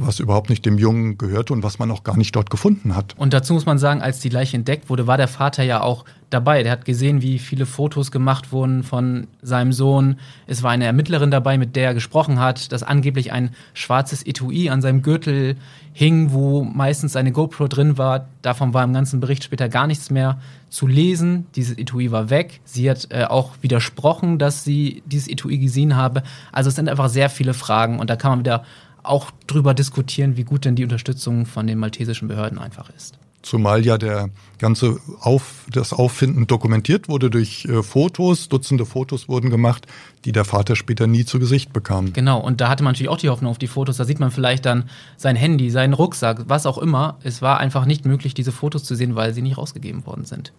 was 0.00 0.20
überhaupt 0.20 0.50
nicht 0.50 0.64
dem 0.64 0.78
Jungen 0.78 1.18
gehörte 1.18 1.52
und 1.52 1.62
was 1.62 1.78
man 1.78 1.90
auch 1.90 2.04
gar 2.04 2.16
nicht 2.16 2.34
dort 2.36 2.50
gefunden 2.50 2.96
hat. 2.96 3.14
Und 3.16 3.32
dazu 3.32 3.52
muss 3.52 3.66
man 3.66 3.78
sagen, 3.78 4.00
als 4.00 4.20
die 4.20 4.28
Leiche 4.28 4.56
entdeckt 4.56 4.88
wurde, 4.88 5.06
war 5.06 5.16
der 5.16 5.28
Vater 5.28 5.62
ja 5.62 5.82
auch 5.82 6.04
dabei. 6.30 6.62
Der 6.62 6.72
hat 6.72 6.84
gesehen, 6.84 7.22
wie 7.22 7.38
viele 7.38 7.66
Fotos 7.66 8.10
gemacht 8.10 8.52
wurden 8.52 8.82
von 8.82 9.26
seinem 9.42 9.72
Sohn. 9.72 10.16
Es 10.46 10.62
war 10.62 10.70
eine 10.70 10.84
Ermittlerin 10.84 11.30
dabei, 11.30 11.58
mit 11.58 11.76
der 11.76 11.88
er 11.88 11.94
gesprochen 11.94 12.40
hat, 12.40 12.72
dass 12.72 12.82
angeblich 12.82 13.32
ein 13.32 13.50
schwarzes 13.74 14.26
Etui 14.26 14.68
an 14.68 14.82
seinem 14.82 15.02
Gürtel 15.02 15.56
hing, 15.92 16.32
wo 16.32 16.64
meistens 16.64 17.16
eine 17.16 17.32
GoPro 17.32 17.68
drin 17.68 17.96
war. 17.96 18.28
Davon 18.42 18.74
war 18.74 18.84
im 18.84 18.92
ganzen 18.92 19.20
Bericht 19.20 19.44
später 19.44 19.68
gar 19.68 19.86
nichts 19.86 20.10
mehr 20.10 20.40
zu 20.68 20.86
lesen. 20.86 21.46
Dieses 21.54 21.78
Etui 21.78 22.10
war 22.10 22.28
weg. 22.28 22.60
Sie 22.64 22.90
hat 22.90 23.08
äh, 23.10 23.24
auch 23.24 23.52
widersprochen, 23.60 24.38
dass 24.38 24.64
sie 24.64 25.02
dieses 25.06 25.28
Etui 25.28 25.58
gesehen 25.58 25.96
habe. 25.96 26.22
Also 26.52 26.68
es 26.68 26.74
sind 26.74 26.88
einfach 26.88 27.08
sehr 27.08 27.30
viele 27.30 27.54
Fragen 27.54 27.98
und 28.00 28.10
da 28.10 28.16
kann 28.16 28.32
man 28.32 28.38
wieder 28.40 28.64
auch 29.02 29.30
drüber 29.46 29.72
diskutieren, 29.72 30.36
wie 30.36 30.44
gut 30.44 30.64
denn 30.64 30.74
die 30.74 30.82
Unterstützung 30.82 31.46
von 31.46 31.66
den 31.66 31.78
maltesischen 31.78 32.26
Behörden 32.26 32.58
einfach 32.58 32.90
ist. 32.90 33.18
Zumal 33.46 33.86
ja 33.86 33.96
der 33.96 34.30
ganze 34.58 34.98
Auf, 35.20 35.64
das 35.70 35.92
Auffinden 35.92 36.46
dokumentiert 36.46 37.08
wurde 37.08 37.30
durch 37.30 37.64
äh, 37.66 37.82
Fotos, 37.82 38.48
Dutzende 38.48 38.84
Fotos 38.84 39.28
wurden 39.28 39.50
gemacht, 39.50 39.86
die 40.24 40.32
der 40.32 40.44
Vater 40.44 40.76
später 40.76 41.06
nie 41.06 41.24
zu 41.24 41.38
Gesicht 41.38 41.72
bekam. 41.72 42.12
Genau, 42.12 42.40
und 42.40 42.60
da 42.60 42.68
hatte 42.68 42.82
man 42.82 42.92
natürlich 42.92 43.10
auch 43.10 43.18
die 43.18 43.28
Hoffnung 43.28 43.50
auf 43.50 43.58
die 43.58 43.66
Fotos. 43.66 43.96
Da 43.96 44.04
sieht 44.04 44.20
man 44.20 44.30
vielleicht 44.30 44.66
dann 44.66 44.84
sein 45.16 45.36
Handy, 45.36 45.70
seinen 45.70 45.94
Rucksack, 45.94 46.44
was 46.48 46.66
auch 46.66 46.78
immer. 46.78 47.18
Es 47.22 47.42
war 47.42 47.58
einfach 47.58 47.86
nicht 47.86 48.04
möglich, 48.04 48.34
diese 48.34 48.52
Fotos 48.52 48.84
zu 48.84 48.94
sehen, 48.94 49.14
weil 49.14 49.32
sie 49.32 49.42
nicht 49.42 49.58
rausgegeben 49.58 50.04
worden 50.06 50.24
sind. 50.24 50.52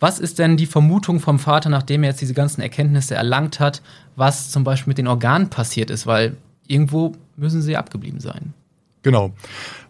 Was 0.00 0.18
ist 0.18 0.38
denn 0.38 0.56
die 0.56 0.66
Vermutung 0.66 1.20
vom 1.20 1.38
Vater, 1.38 1.70
nachdem 1.70 2.02
er 2.02 2.10
jetzt 2.10 2.20
diese 2.20 2.34
ganzen 2.34 2.60
Erkenntnisse 2.60 3.14
erlangt 3.14 3.60
hat, 3.60 3.82
was 4.16 4.50
zum 4.50 4.64
Beispiel 4.64 4.90
mit 4.90 4.98
den 4.98 5.06
Organen 5.06 5.48
passiert 5.48 5.90
ist? 5.90 6.06
Weil 6.06 6.36
irgendwo 6.66 7.12
müssen 7.36 7.62
sie 7.62 7.76
abgeblieben 7.76 8.20
sein. 8.20 8.52
Genau. 9.02 9.32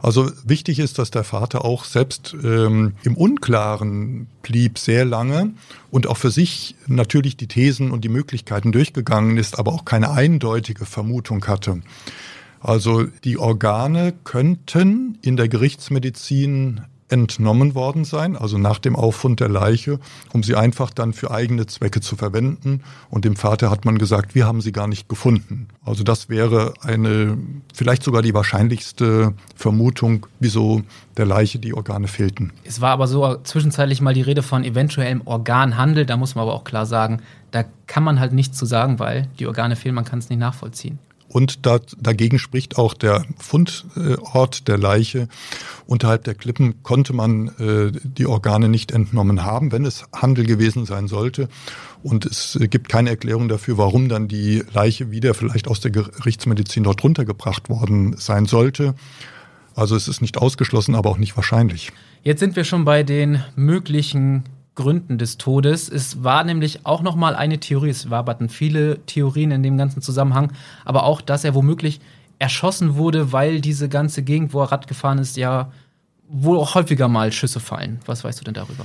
Also 0.01 0.31
wichtig 0.45 0.79
ist, 0.79 0.99
dass 0.99 1.11
der 1.11 1.23
Vater 1.23 1.65
auch 1.65 1.85
selbst 1.85 2.35
ähm, 2.43 2.95
im 3.03 3.17
Unklaren 3.17 4.27
blieb 4.43 4.79
sehr 4.79 5.05
lange 5.05 5.53
und 5.91 6.07
auch 6.07 6.17
für 6.17 6.31
sich 6.31 6.75
natürlich 6.87 7.37
die 7.37 7.47
Thesen 7.47 7.91
und 7.91 8.03
die 8.03 8.09
Möglichkeiten 8.09 8.73
durchgegangen 8.73 9.37
ist, 9.37 9.59
aber 9.59 9.73
auch 9.73 9.85
keine 9.85 10.13
eindeutige 10.13 10.87
Vermutung 10.87 11.47
hatte. 11.47 11.83
Also 12.61 13.05
die 13.25 13.39
Organe 13.39 14.15
könnten 14.25 15.19
in 15.21 15.37
der 15.37 15.49
Gerichtsmedizin 15.49 16.83
entnommen 17.13 17.75
worden 17.75 18.05
sein, 18.05 18.37
also 18.37 18.59
nach 18.59 18.79
dem 18.79 18.97
Auffund 18.97 19.39
der 19.41 19.51
Leiche, 19.51 20.01
um 20.33 20.43
sie 20.43 20.57
einfach 20.57 20.91
dann 20.91 21.13
für 21.13 21.31
eigene 21.31 21.67
Zwecke 21.67 22.01
zu 22.01 22.17
verwenden. 22.17 22.81
Und 23.11 23.25
dem 23.25 23.37
Vater 23.37 23.71
hat 23.71 23.85
man 23.85 23.99
gesagt, 23.99 24.35
wir 24.35 24.47
haben 24.47 24.63
sie 24.63 24.73
gar 24.73 24.89
nicht 24.89 25.09
gefunden. 25.09 25.69
Also 25.85 26.03
das 26.03 26.31
wäre 26.31 26.73
eine, 26.81 27.37
vielleicht 27.75 28.03
sogar 28.03 28.23
die 28.23 28.33
wahrscheinlichste 28.33 29.35
Vermutung, 29.55 30.27
wieso 30.41 30.83
der 31.19 31.27
Leiche 31.27 31.59
die 31.59 31.75
Organe 31.75 32.09
fehlten. 32.09 32.53
Es 32.65 32.81
war 32.81 32.91
aber 32.91 33.07
so 33.07 33.37
zwischenzeitlich 33.45 34.01
mal 34.01 34.15
die 34.15 34.23
Rede 34.23 34.43
von 34.43 34.65
eventuellem 34.65 35.21
Organhandel. 35.27 36.07
Da 36.07 36.17
muss 36.17 36.35
man 36.35 36.43
aber 36.43 36.55
auch 36.55 36.65
klar 36.65 36.87
sagen, 36.87 37.21
da 37.51 37.65
kann 37.87 38.03
man 38.03 38.19
halt 38.19 38.33
nichts 38.33 38.57
zu 38.57 38.65
sagen, 38.65 38.99
weil 38.99 39.29
die 39.39 39.47
Organe 39.47 39.77
fehlen, 39.77 39.95
man 39.95 40.07
kann 40.07 40.19
es 40.19 40.31
nicht 40.31 40.39
nachvollziehen. 40.39 40.99
Und 41.33 41.65
da, 41.65 41.81
dagegen 41.99 42.39
spricht 42.39 42.77
auch 42.77 42.93
der 42.93 43.25
Fundort 43.39 44.69
der 44.69 44.77
Leiche. 44.77 45.29
Unterhalb 45.87 46.25
der 46.25 46.35
Klippen 46.35 46.83
konnte 46.83 47.15
man 47.15 47.49
äh, 47.59 47.91
die 48.05 48.27
Organe 48.27 48.69
nicht 48.69 48.93
entnommen 48.93 49.43
haben, 49.43 49.73
wenn 49.73 49.87
es 49.87 50.05
Handel 50.13 50.45
gewesen 50.45 50.85
sein 50.85 51.09
sollte. 51.09 51.49
Und 52.03 52.27
es 52.27 52.59
gibt 52.61 52.91
keine 52.91 53.09
Erklärung 53.09 53.49
dafür, 53.49 53.79
warum 53.79 54.11
dann 54.11 54.29
die 54.29 54.63
Leiche 54.75 55.11
wieder 55.11 55.33
vielleicht 55.33 55.69
aus 55.69 55.81
der 55.81 55.91
Gerichtsmedizin 55.91 56.85
dort 56.85 57.03
runtergebracht 57.03 57.71
worden 57.71 58.15
sein 58.19 58.45
sollte. 58.45 58.95
Also 59.75 59.97
es 59.97 60.09
ist 60.09 60.21
nicht 60.21 60.37
ausgeschlossen, 60.37 60.95
aber 60.95 61.09
auch 61.09 61.19
nicht 61.19 61.35
wahrscheinlich. 61.37 61.93
Jetzt 62.25 62.41
sind 62.41 62.57
wir 62.57 62.65
schon 62.65 62.85
bei 62.85 63.05
den 63.05 63.43
möglichen 63.57 64.45
Gründen 64.75 65.19
des 65.19 65.39
Todes. 65.39 65.89
Es 65.89 66.25
war 66.25 66.45
nämlich 66.45 66.87
auch 66.87 67.03
noch 67.03 67.17
mal 67.17 67.35
eine 67.35 67.61
Theorie, 67.61 67.91
es 67.91 68.11
waberten 68.11 68.49
viele 68.49 69.05
Theorien 69.07 69.51
in 69.51 69.63
dem 69.63 69.77
ganzen 69.77 70.01
Zusammenhang, 70.03 70.53
aber 70.85 71.05
auch, 71.05 71.21
dass 71.21 71.45
er 71.45 71.55
womöglich 71.55 72.01
erschossen 72.39 72.97
wurde, 72.97 73.33
weil 73.33 73.61
diese 73.61 73.89
ganze 73.89 74.23
Gegend, 74.23 74.53
wo 74.53 74.63
er 74.63 74.73
Rad 74.73 74.87
gefahren 74.87 75.19
ist, 75.19 75.37
ja 75.37 75.71
wohl 76.29 76.59
auch 76.59 76.75
häufiger 76.75 77.09
mal 77.09 77.31
Schüsse 77.31 77.61
fallen. 77.61 78.01
Was 78.07 78.25
weißt 78.25 78.41
du 78.41 78.45
denn 78.45 78.55
darüber? 78.55 78.85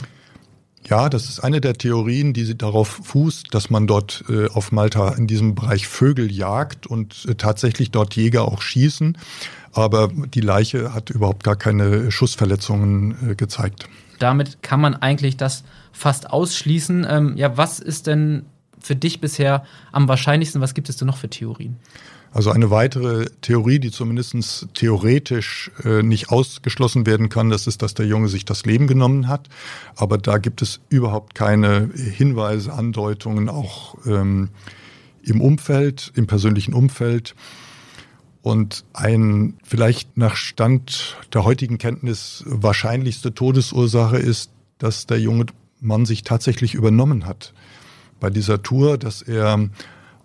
Ja, 0.89 1.09
das 1.09 1.27
ist 1.27 1.39
eine 1.39 1.59
der 1.59 1.73
Theorien, 1.73 2.33
die 2.33 2.57
darauf 2.57 2.99
fußt, 3.03 3.53
dass 3.53 3.69
man 3.69 3.87
dort 3.87 4.23
äh, 4.29 4.47
auf 4.49 4.71
Malta 4.71 5.09
in 5.09 5.27
diesem 5.27 5.55
Bereich 5.55 5.87
Vögel 5.87 6.31
jagt 6.31 6.87
und 6.87 7.25
äh, 7.27 7.35
tatsächlich 7.35 7.91
dort 7.91 8.15
Jäger 8.15 8.45
auch 8.45 8.61
schießen. 8.61 9.17
Aber 9.73 10.09
die 10.33 10.41
Leiche 10.41 10.93
hat 10.93 11.09
überhaupt 11.09 11.43
gar 11.43 11.55
keine 11.55 12.09
Schussverletzungen 12.11 13.31
äh, 13.31 13.35
gezeigt. 13.35 13.89
Damit 14.19 14.61
kann 14.61 14.81
man 14.81 14.95
eigentlich 14.95 15.37
das 15.37 15.63
fast 15.91 16.29
ausschließen. 16.29 17.05
Ähm, 17.09 17.37
ja, 17.37 17.57
was 17.57 17.79
ist 17.79 18.07
denn 18.07 18.45
für 18.79 18.95
dich 18.95 19.19
bisher 19.19 19.63
am 19.91 20.07
wahrscheinlichsten? 20.07 20.61
Was 20.61 20.73
gibt 20.73 20.89
es 20.89 20.97
denn 20.97 21.07
noch 21.07 21.17
für 21.17 21.29
Theorien? 21.29 21.77
Also 22.31 22.51
eine 22.51 22.69
weitere 22.69 23.25
Theorie, 23.41 23.79
die 23.79 23.89
zumindest 23.89 24.67
theoretisch 24.73 25.71
äh, 25.83 26.03
nicht 26.03 26.29
ausgeschlossen 26.29 27.05
werden 27.05 27.29
kann, 27.29 27.49
das 27.49 27.67
ist, 27.67 27.81
dass 27.81 27.93
der 27.93 28.05
Junge 28.05 28.27
sich 28.27 28.45
das 28.45 28.65
Leben 28.65 28.87
genommen 28.87 29.27
hat. 29.27 29.49
Aber 29.95 30.17
da 30.17 30.37
gibt 30.37 30.61
es 30.61 30.79
überhaupt 30.89 31.35
keine 31.35 31.89
Hinweise, 31.95 32.73
Andeutungen, 32.73 33.49
auch 33.49 33.95
ähm, 34.05 34.49
im 35.23 35.41
Umfeld, 35.41 36.11
im 36.15 36.27
persönlichen 36.27 36.73
Umfeld. 36.73 37.33
Und 38.47 38.85
ein 38.93 39.55
vielleicht 39.61 40.15
nach 40.15 40.37
Stand 40.37 41.17
der 41.33 41.43
heutigen 41.43 41.77
Kenntnis 41.77 42.45
wahrscheinlichste 42.47 43.33
Todesursache 43.33 44.15
ist, 44.15 44.51
dass 44.77 45.05
der 45.05 45.19
junge 45.19 45.47
Mann 45.81 46.05
sich 46.05 46.23
tatsächlich 46.23 46.73
übernommen 46.73 47.25
hat 47.25 47.53
bei 48.21 48.29
dieser 48.29 48.63
Tour, 48.63 48.97
dass 48.97 49.21
er 49.21 49.67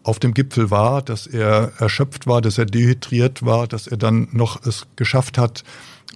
auf 0.05 0.21
dem 0.21 0.35
Gipfel 0.35 0.71
war, 0.71 1.03
dass 1.03 1.27
er 1.27 1.73
erschöpft 1.79 2.29
war, 2.29 2.41
dass 2.41 2.59
er 2.59 2.67
dehydriert 2.67 3.45
war, 3.45 3.67
dass 3.67 3.89
er 3.89 3.97
dann 3.97 4.29
noch 4.31 4.65
es 4.65 4.87
geschafft 4.95 5.37
hat, 5.37 5.65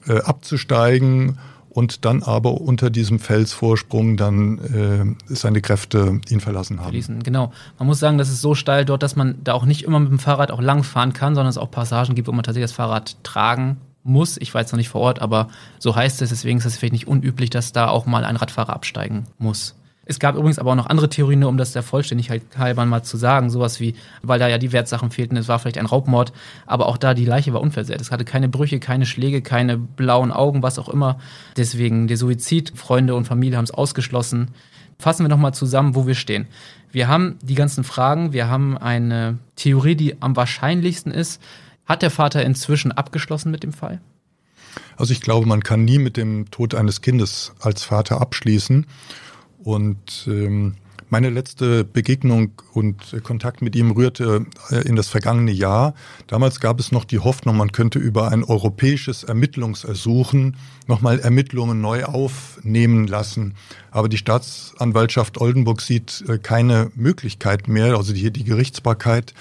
äh, 0.06 0.20
abzusteigen 0.20 1.40
und 1.76 2.06
dann 2.06 2.22
aber 2.22 2.62
unter 2.62 2.88
diesem 2.88 3.18
Felsvorsprung 3.18 4.16
dann 4.16 5.16
äh, 5.28 5.34
seine 5.34 5.60
Kräfte 5.60 6.22
ihn 6.30 6.40
verlassen 6.40 6.78
haben. 6.78 6.84
Verließen, 6.84 7.22
genau. 7.22 7.52
Man 7.78 7.86
muss 7.86 7.98
sagen, 7.98 8.16
das 8.16 8.30
ist 8.30 8.40
so 8.40 8.54
steil 8.54 8.86
dort, 8.86 9.02
dass 9.02 9.14
man 9.14 9.34
da 9.44 9.52
auch 9.52 9.66
nicht 9.66 9.82
immer 9.82 10.00
mit 10.00 10.10
dem 10.10 10.18
Fahrrad 10.18 10.50
auch 10.50 10.62
lang 10.62 10.84
fahren 10.84 11.12
kann, 11.12 11.34
sondern 11.34 11.50
es 11.50 11.58
auch 11.58 11.70
Passagen 11.70 12.14
gibt, 12.14 12.28
wo 12.28 12.32
man 12.32 12.44
tatsächlich 12.44 12.70
das 12.70 12.76
Fahrrad 12.76 13.22
tragen 13.24 13.76
muss. 14.04 14.38
Ich 14.38 14.54
jetzt 14.54 14.72
noch 14.72 14.78
nicht 14.78 14.88
vor 14.88 15.02
Ort, 15.02 15.20
aber 15.20 15.48
so 15.78 15.94
heißt 15.94 16.22
es. 16.22 16.30
Deswegen 16.30 16.58
ist 16.60 16.64
es 16.64 16.78
vielleicht 16.78 16.94
nicht 16.94 17.08
unüblich, 17.08 17.50
dass 17.50 17.72
da 17.72 17.88
auch 17.88 18.06
mal 18.06 18.24
ein 18.24 18.36
Radfahrer 18.36 18.72
absteigen 18.72 19.26
muss. 19.36 19.74
Es 20.08 20.20
gab 20.20 20.36
übrigens 20.36 20.60
aber 20.60 20.70
auch 20.70 20.76
noch 20.76 20.86
andere 20.86 21.08
Theorien, 21.08 21.40
nur 21.40 21.48
um 21.48 21.56
das 21.56 21.72
der 21.72 21.82
Vollständigkeit 21.82 22.42
halber 22.56 22.86
mal 22.86 23.02
zu 23.02 23.16
sagen. 23.16 23.50
Sowas 23.50 23.80
wie, 23.80 23.96
weil 24.22 24.38
da 24.38 24.46
ja 24.46 24.56
die 24.56 24.70
Wertsachen 24.70 25.10
fehlten, 25.10 25.36
es 25.36 25.48
war 25.48 25.58
vielleicht 25.58 25.78
ein 25.78 25.86
Raubmord, 25.86 26.32
aber 26.64 26.86
auch 26.86 26.96
da 26.96 27.12
die 27.12 27.24
Leiche 27.24 27.52
war 27.52 27.60
unversehrt. 27.60 28.00
Es 28.00 28.12
hatte 28.12 28.24
keine 28.24 28.48
Brüche, 28.48 28.78
keine 28.78 29.04
Schläge, 29.04 29.42
keine 29.42 29.76
blauen 29.76 30.30
Augen, 30.30 30.62
was 30.62 30.78
auch 30.78 30.88
immer. 30.88 31.18
Deswegen 31.56 32.06
der 32.06 32.16
Suizid, 32.16 32.72
Freunde 32.76 33.16
und 33.16 33.26
Familie 33.26 33.58
haben 33.58 33.64
es 33.64 33.72
ausgeschlossen. 33.72 34.52
Fassen 34.98 35.24
wir 35.24 35.28
nochmal 35.28 35.54
zusammen, 35.54 35.96
wo 35.96 36.06
wir 36.06 36.14
stehen. 36.14 36.46
Wir 36.92 37.08
haben 37.08 37.38
die 37.42 37.56
ganzen 37.56 37.82
Fragen, 37.82 38.32
wir 38.32 38.48
haben 38.48 38.78
eine 38.78 39.38
Theorie, 39.56 39.96
die 39.96 40.22
am 40.22 40.36
wahrscheinlichsten 40.36 41.10
ist. 41.10 41.42
Hat 41.84 42.02
der 42.02 42.10
Vater 42.10 42.44
inzwischen 42.44 42.92
abgeschlossen 42.92 43.50
mit 43.50 43.64
dem 43.64 43.72
Fall? 43.72 44.00
Also 44.96 45.12
ich 45.12 45.20
glaube, 45.20 45.46
man 45.46 45.62
kann 45.62 45.84
nie 45.84 45.98
mit 45.98 46.16
dem 46.16 46.50
Tod 46.50 46.74
eines 46.74 47.00
Kindes 47.00 47.52
als 47.60 47.84
Vater 47.84 48.20
abschließen. 48.20 48.86
Und 49.66 50.28
ähm, 50.28 50.76
meine 51.10 51.28
letzte 51.28 51.82
Begegnung 51.82 52.52
und 52.72 53.20
Kontakt 53.24 53.62
mit 53.62 53.74
ihm 53.74 53.90
rührte 53.90 54.46
äh, 54.70 54.86
in 54.86 54.94
das 54.94 55.08
vergangene 55.08 55.50
Jahr. 55.50 55.94
Damals 56.28 56.60
gab 56.60 56.78
es 56.78 56.92
noch 56.92 57.04
die 57.04 57.18
Hoffnung, 57.18 57.56
man 57.56 57.72
könnte 57.72 57.98
über 57.98 58.30
ein 58.30 58.44
europäisches 58.44 59.24
Ermittlungsersuchen 59.24 60.54
nochmal 60.86 61.18
Ermittlungen 61.18 61.80
neu 61.80 62.04
aufnehmen 62.04 63.08
lassen. 63.08 63.54
Aber 63.90 64.08
die 64.08 64.18
Staatsanwaltschaft 64.18 65.40
Oldenburg 65.40 65.80
sieht 65.80 66.22
äh, 66.28 66.38
keine 66.38 66.92
Möglichkeit 66.94 67.66
mehr, 67.66 67.96
also 67.96 68.14
hier 68.14 68.30
die 68.30 68.44
Gerichtsbarkeit, 68.44 69.34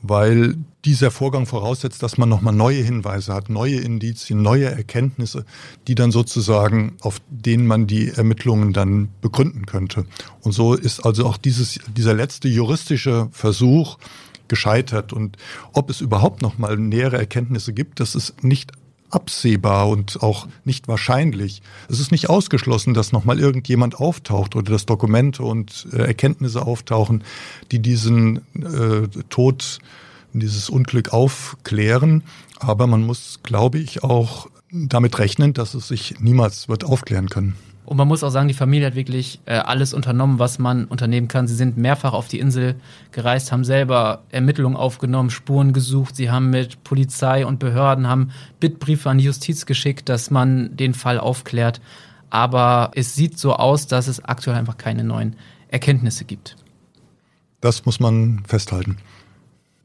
weil 0.00 0.54
dieser 0.86 1.10
Vorgang 1.10 1.46
voraussetzt, 1.46 2.02
dass 2.02 2.16
man 2.16 2.28
nochmal 2.28 2.54
neue 2.54 2.80
Hinweise 2.80 3.34
hat, 3.34 3.50
neue 3.50 3.80
Indizien, 3.80 4.40
neue 4.40 4.66
Erkenntnisse, 4.66 5.44
die 5.88 5.96
dann 5.96 6.12
sozusagen, 6.12 6.96
auf 7.00 7.20
denen 7.28 7.66
man 7.66 7.88
die 7.88 8.08
Ermittlungen 8.08 8.72
dann 8.72 9.08
begründen 9.20 9.66
könnte. 9.66 10.06
Und 10.42 10.52
so 10.52 10.74
ist 10.74 11.00
also 11.00 11.26
auch 11.26 11.36
dieses, 11.36 11.80
dieser 11.96 12.14
letzte 12.14 12.46
juristische 12.46 13.28
Versuch 13.32 13.98
gescheitert. 14.46 15.12
Und 15.12 15.36
ob 15.72 15.90
es 15.90 16.00
überhaupt 16.00 16.40
nochmal 16.40 16.76
nähere 16.76 17.18
Erkenntnisse 17.18 17.72
gibt, 17.72 17.98
das 17.98 18.14
ist 18.14 18.44
nicht 18.44 18.70
absehbar 19.10 19.88
und 19.88 20.22
auch 20.22 20.46
nicht 20.64 20.88
wahrscheinlich. 20.88 21.62
Es 21.88 21.98
ist 21.98 22.12
nicht 22.12 22.28
ausgeschlossen, 22.28 22.94
dass 22.94 23.12
nochmal 23.12 23.40
irgendjemand 23.40 23.96
auftaucht 23.96 24.54
oder 24.54 24.72
dass 24.72 24.86
Dokumente 24.86 25.42
und 25.42 25.88
äh, 25.92 25.98
Erkenntnisse 25.98 26.62
auftauchen, 26.62 27.24
die 27.72 27.80
diesen 27.80 28.38
äh, 28.54 29.08
Tod 29.28 29.80
dieses 30.40 30.70
Unglück 30.70 31.12
aufklären. 31.12 32.22
Aber 32.58 32.86
man 32.86 33.02
muss, 33.02 33.40
glaube 33.42 33.78
ich, 33.78 34.02
auch 34.02 34.48
damit 34.70 35.18
rechnen, 35.18 35.52
dass 35.52 35.74
es 35.74 35.88
sich 35.88 36.20
niemals 36.20 36.68
wird 36.68 36.84
aufklären 36.84 37.28
können. 37.28 37.56
Und 37.86 37.98
man 37.98 38.08
muss 38.08 38.24
auch 38.24 38.30
sagen, 38.30 38.48
die 38.48 38.54
Familie 38.54 38.88
hat 38.88 38.96
wirklich 38.96 39.40
äh, 39.46 39.54
alles 39.54 39.94
unternommen, 39.94 40.40
was 40.40 40.58
man 40.58 40.86
unternehmen 40.86 41.28
kann. 41.28 41.46
Sie 41.46 41.54
sind 41.54 41.76
mehrfach 41.76 42.14
auf 42.14 42.26
die 42.26 42.40
Insel 42.40 42.74
gereist, 43.12 43.52
haben 43.52 43.62
selber 43.62 44.24
Ermittlungen 44.30 44.76
aufgenommen, 44.76 45.30
Spuren 45.30 45.72
gesucht. 45.72 46.16
Sie 46.16 46.28
haben 46.28 46.50
mit 46.50 46.82
Polizei 46.82 47.46
und 47.46 47.60
Behörden, 47.60 48.08
haben 48.08 48.32
Bittbriefe 48.58 49.08
an 49.08 49.18
die 49.18 49.24
Justiz 49.24 49.66
geschickt, 49.66 50.08
dass 50.08 50.32
man 50.32 50.76
den 50.76 50.94
Fall 50.94 51.20
aufklärt. 51.20 51.80
Aber 52.28 52.90
es 52.96 53.14
sieht 53.14 53.38
so 53.38 53.54
aus, 53.54 53.86
dass 53.86 54.08
es 54.08 54.22
aktuell 54.24 54.56
einfach 54.56 54.78
keine 54.78 55.04
neuen 55.04 55.36
Erkenntnisse 55.68 56.24
gibt. 56.24 56.56
Das 57.60 57.86
muss 57.86 58.00
man 58.00 58.42
festhalten. 58.48 58.96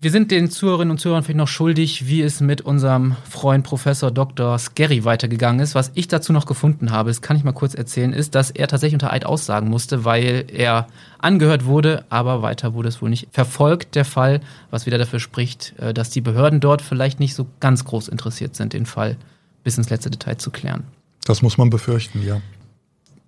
Wir 0.03 0.09
sind 0.09 0.31
den 0.31 0.49
Zuhörerinnen 0.49 0.89
und 0.89 0.97
Zuhörern 0.97 1.21
vielleicht 1.21 1.37
noch 1.37 1.47
schuldig, 1.47 2.07
wie 2.07 2.23
es 2.23 2.41
mit 2.41 2.61
unserem 2.61 3.17
Freund 3.29 3.63
Professor 3.63 4.09
Dr. 4.09 4.57
Skerry 4.57 5.05
weitergegangen 5.05 5.59
ist. 5.59 5.75
Was 5.75 5.91
ich 5.93 6.07
dazu 6.07 6.33
noch 6.33 6.47
gefunden 6.47 6.89
habe, 6.89 7.11
das 7.11 7.21
kann 7.21 7.37
ich 7.37 7.43
mal 7.43 7.51
kurz 7.51 7.75
erzählen, 7.75 8.11
ist, 8.11 8.33
dass 8.33 8.49
er 8.49 8.67
tatsächlich 8.67 8.95
unter 8.95 9.13
Eid 9.13 9.27
aussagen 9.27 9.69
musste, 9.69 10.03
weil 10.03 10.45
er 10.51 10.87
angehört 11.19 11.65
wurde, 11.65 12.03
aber 12.09 12.41
weiter 12.41 12.73
wurde 12.73 12.89
es 12.89 12.99
wohl 12.99 13.11
nicht 13.11 13.27
verfolgt, 13.31 13.93
der 13.93 14.03
Fall, 14.03 14.41
was 14.71 14.87
wieder 14.87 14.97
dafür 14.97 15.19
spricht, 15.19 15.75
äh, 15.77 15.93
dass 15.93 16.09
die 16.09 16.21
Behörden 16.21 16.61
dort 16.61 16.81
vielleicht 16.81 17.19
nicht 17.19 17.35
so 17.35 17.45
ganz 17.59 17.85
groß 17.85 18.07
interessiert 18.07 18.55
sind, 18.55 18.73
den 18.73 18.87
Fall 18.87 19.17
bis 19.63 19.77
ins 19.77 19.91
letzte 19.91 20.09
Detail 20.09 20.39
zu 20.39 20.49
klären. 20.49 20.83
Das 21.25 21.43
muss 21.43 21.59
man 21.59 21.69
befürchten, 21.69 22.25
ja. 22.25 22.41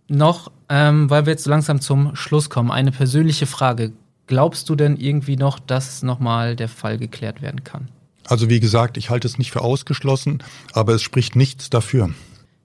Noch, 0.08 0.52
ähm, 0.70 1.08
weil 1.12 1.28
wir 1.28 1.34
jetzt 1.34 1.44
so 1.44 1.52
langsam 1.52 1.82
zum 1.82 2.16
Schluss 2.16 2.50
kommen, 2.50 2.72
eine 2.72 2.92
persönliche 2.92 3.46
Frage. 3.46 3.92
Glaubst 4.28 4.70
du 4.70 4.76
denn 4.76 4.98
irgendwie 4.98 5.36
noch, 5.36 5.60
dass 5.60 6.04
nochmal 6.04 6.56
der 6.56 6.70
Fall 6.70 6.98
geklärt 6.98 7.42
werden 7.42 7.64
kann? 7.64 7.90
Also 8.26 8.50
wie 8.50 8.60
gesagt, 8.60 8.98
ich 8.98 9.10
halte 9.10 9.28
es 9.28 9.38
nicht 9.38 9.52
für 9.52 9.62
ausgeschlossen, 9.62 10.42
aber 10.72 10.94
es 10.94 11.02
spricht 11.02 11.36
nichts 11.36 11.70
dafür. 11.70 12.10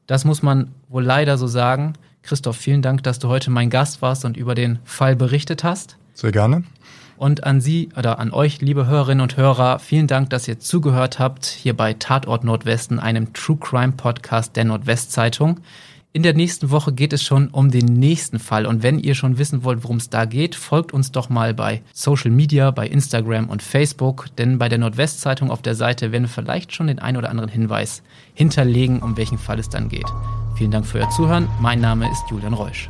Das 0.06 0.24
muss 0.24 0.42
man 0.42 0.72
wohl 0.88 1.04
leider 1.04 1.36
so 1.36 1.46
sagen. 1.46 1.94
Christoph, 2.22 2.56
vielen 2.56 2.82
Dank, 2.82 3.02
dass 3.02 3.18
du 3.18 3.28
heute 3.28 3.50
mein 3.50 3.70
Gast 3.70 4.02
warst 4.02 4.24
und 4.24 4.36
über 4.36 4.54
den 4.54 4.78
Fall 4.84 5.16
berichtet 5.16 5.64
hast. 5.64 5.96
Sehr 6.14 6.32
gerne. 6.32 6.64
Und 7.16 7.42
an 7.42 7.60
Sie 7.60 7.88
oder 7.96 8.20
an 8.20 8.30
euch, 8.32 8.60
liebe 8.60 8.86
Hörerinnen 8.86 9.22
und 9.22 9.36
Hörer, 9.36 9.80
vielen 9.80 10.06
Dank, 10.06 10.30
dass 10.30 10.46
ihr 10.46 10.60
zugehört 10.60 11.18
habt 11.18 11.46
hier 11.46 11.76
bei 11.76 11.94
Tatort 11.94 12.44
Nordwesten, 12.44 13.00
einem 13.00 13.32
True 13.32 13.58
Crime 13.60 13.92
Podcast 13.92 14.54
der 14.54 14.64
Nordwestzeitung. 14.64 15.60
In 16.14 16.22
der 16.22 16.32
nächsten 16.32 16.70
Woche 16.70 16.92
geht 16.92 17.12
es 17.12 17.22
schon 17.22 17.48
um 17.48 17.70
den 17.70 17.84
nächsten 17.84 18.38
Fall. 18.38 18.64
Und 18.64 18.82
wenn 18.82 18.98
ihr 18.98 19.14
schon 19.14 19.36
wissen 19.36 19.62
wollt, 19.62 19.84
worum 19.84 19.98
es 19.98 20.08
da 20.08 20.24
geht, 20.24 20.54
folgt 20.54 20.92
uns 20.92 21.12
doch 21.12 21.28
mal 21.28 21.52
bei 21.52 21.82
Social 21.92 22.30
Media, 22.30 22.70
bei 22.70 22.86
Instagram 22.86 23.50
und 23.50 23.62
Facebook. 23.62 24.26
Denn 24.38 24.56
bei 24.56 24.70
der 24.70 24.78
Nordwestzeitung 24.78 25.50
auf 25.50 25.60
der 25.60 25.74
Seite 25.74 26.10
werden 26.10 26.24
wir 26.24 26.28
vielleicht 26.30 26.74
schon 26.74 26.86
den 26.86 26.98
einen 26.98 27.18
oder 27.18 27.28
anderen 27.28 27.50
Hinweis 27.50 28.02
hinterlegen, 28.32 29.00
um 29.00 29.18
welchen 29.18 29.38
Fall 29.38 29.58
es 29.58 29.68
dann 29.68 29.90
geht. 29.90 30.06
Vielen 30.56 30.70
Dank 30.70 30.86
für 30.86 30.98
euer 30.98 31.10
Zuhören. 31.10 31.46
Mein 31.60 31.80
Name 31.80 32.10
ist 32.10 32.24
Julian 32.30 32.54
Reusch. 32.54 32.88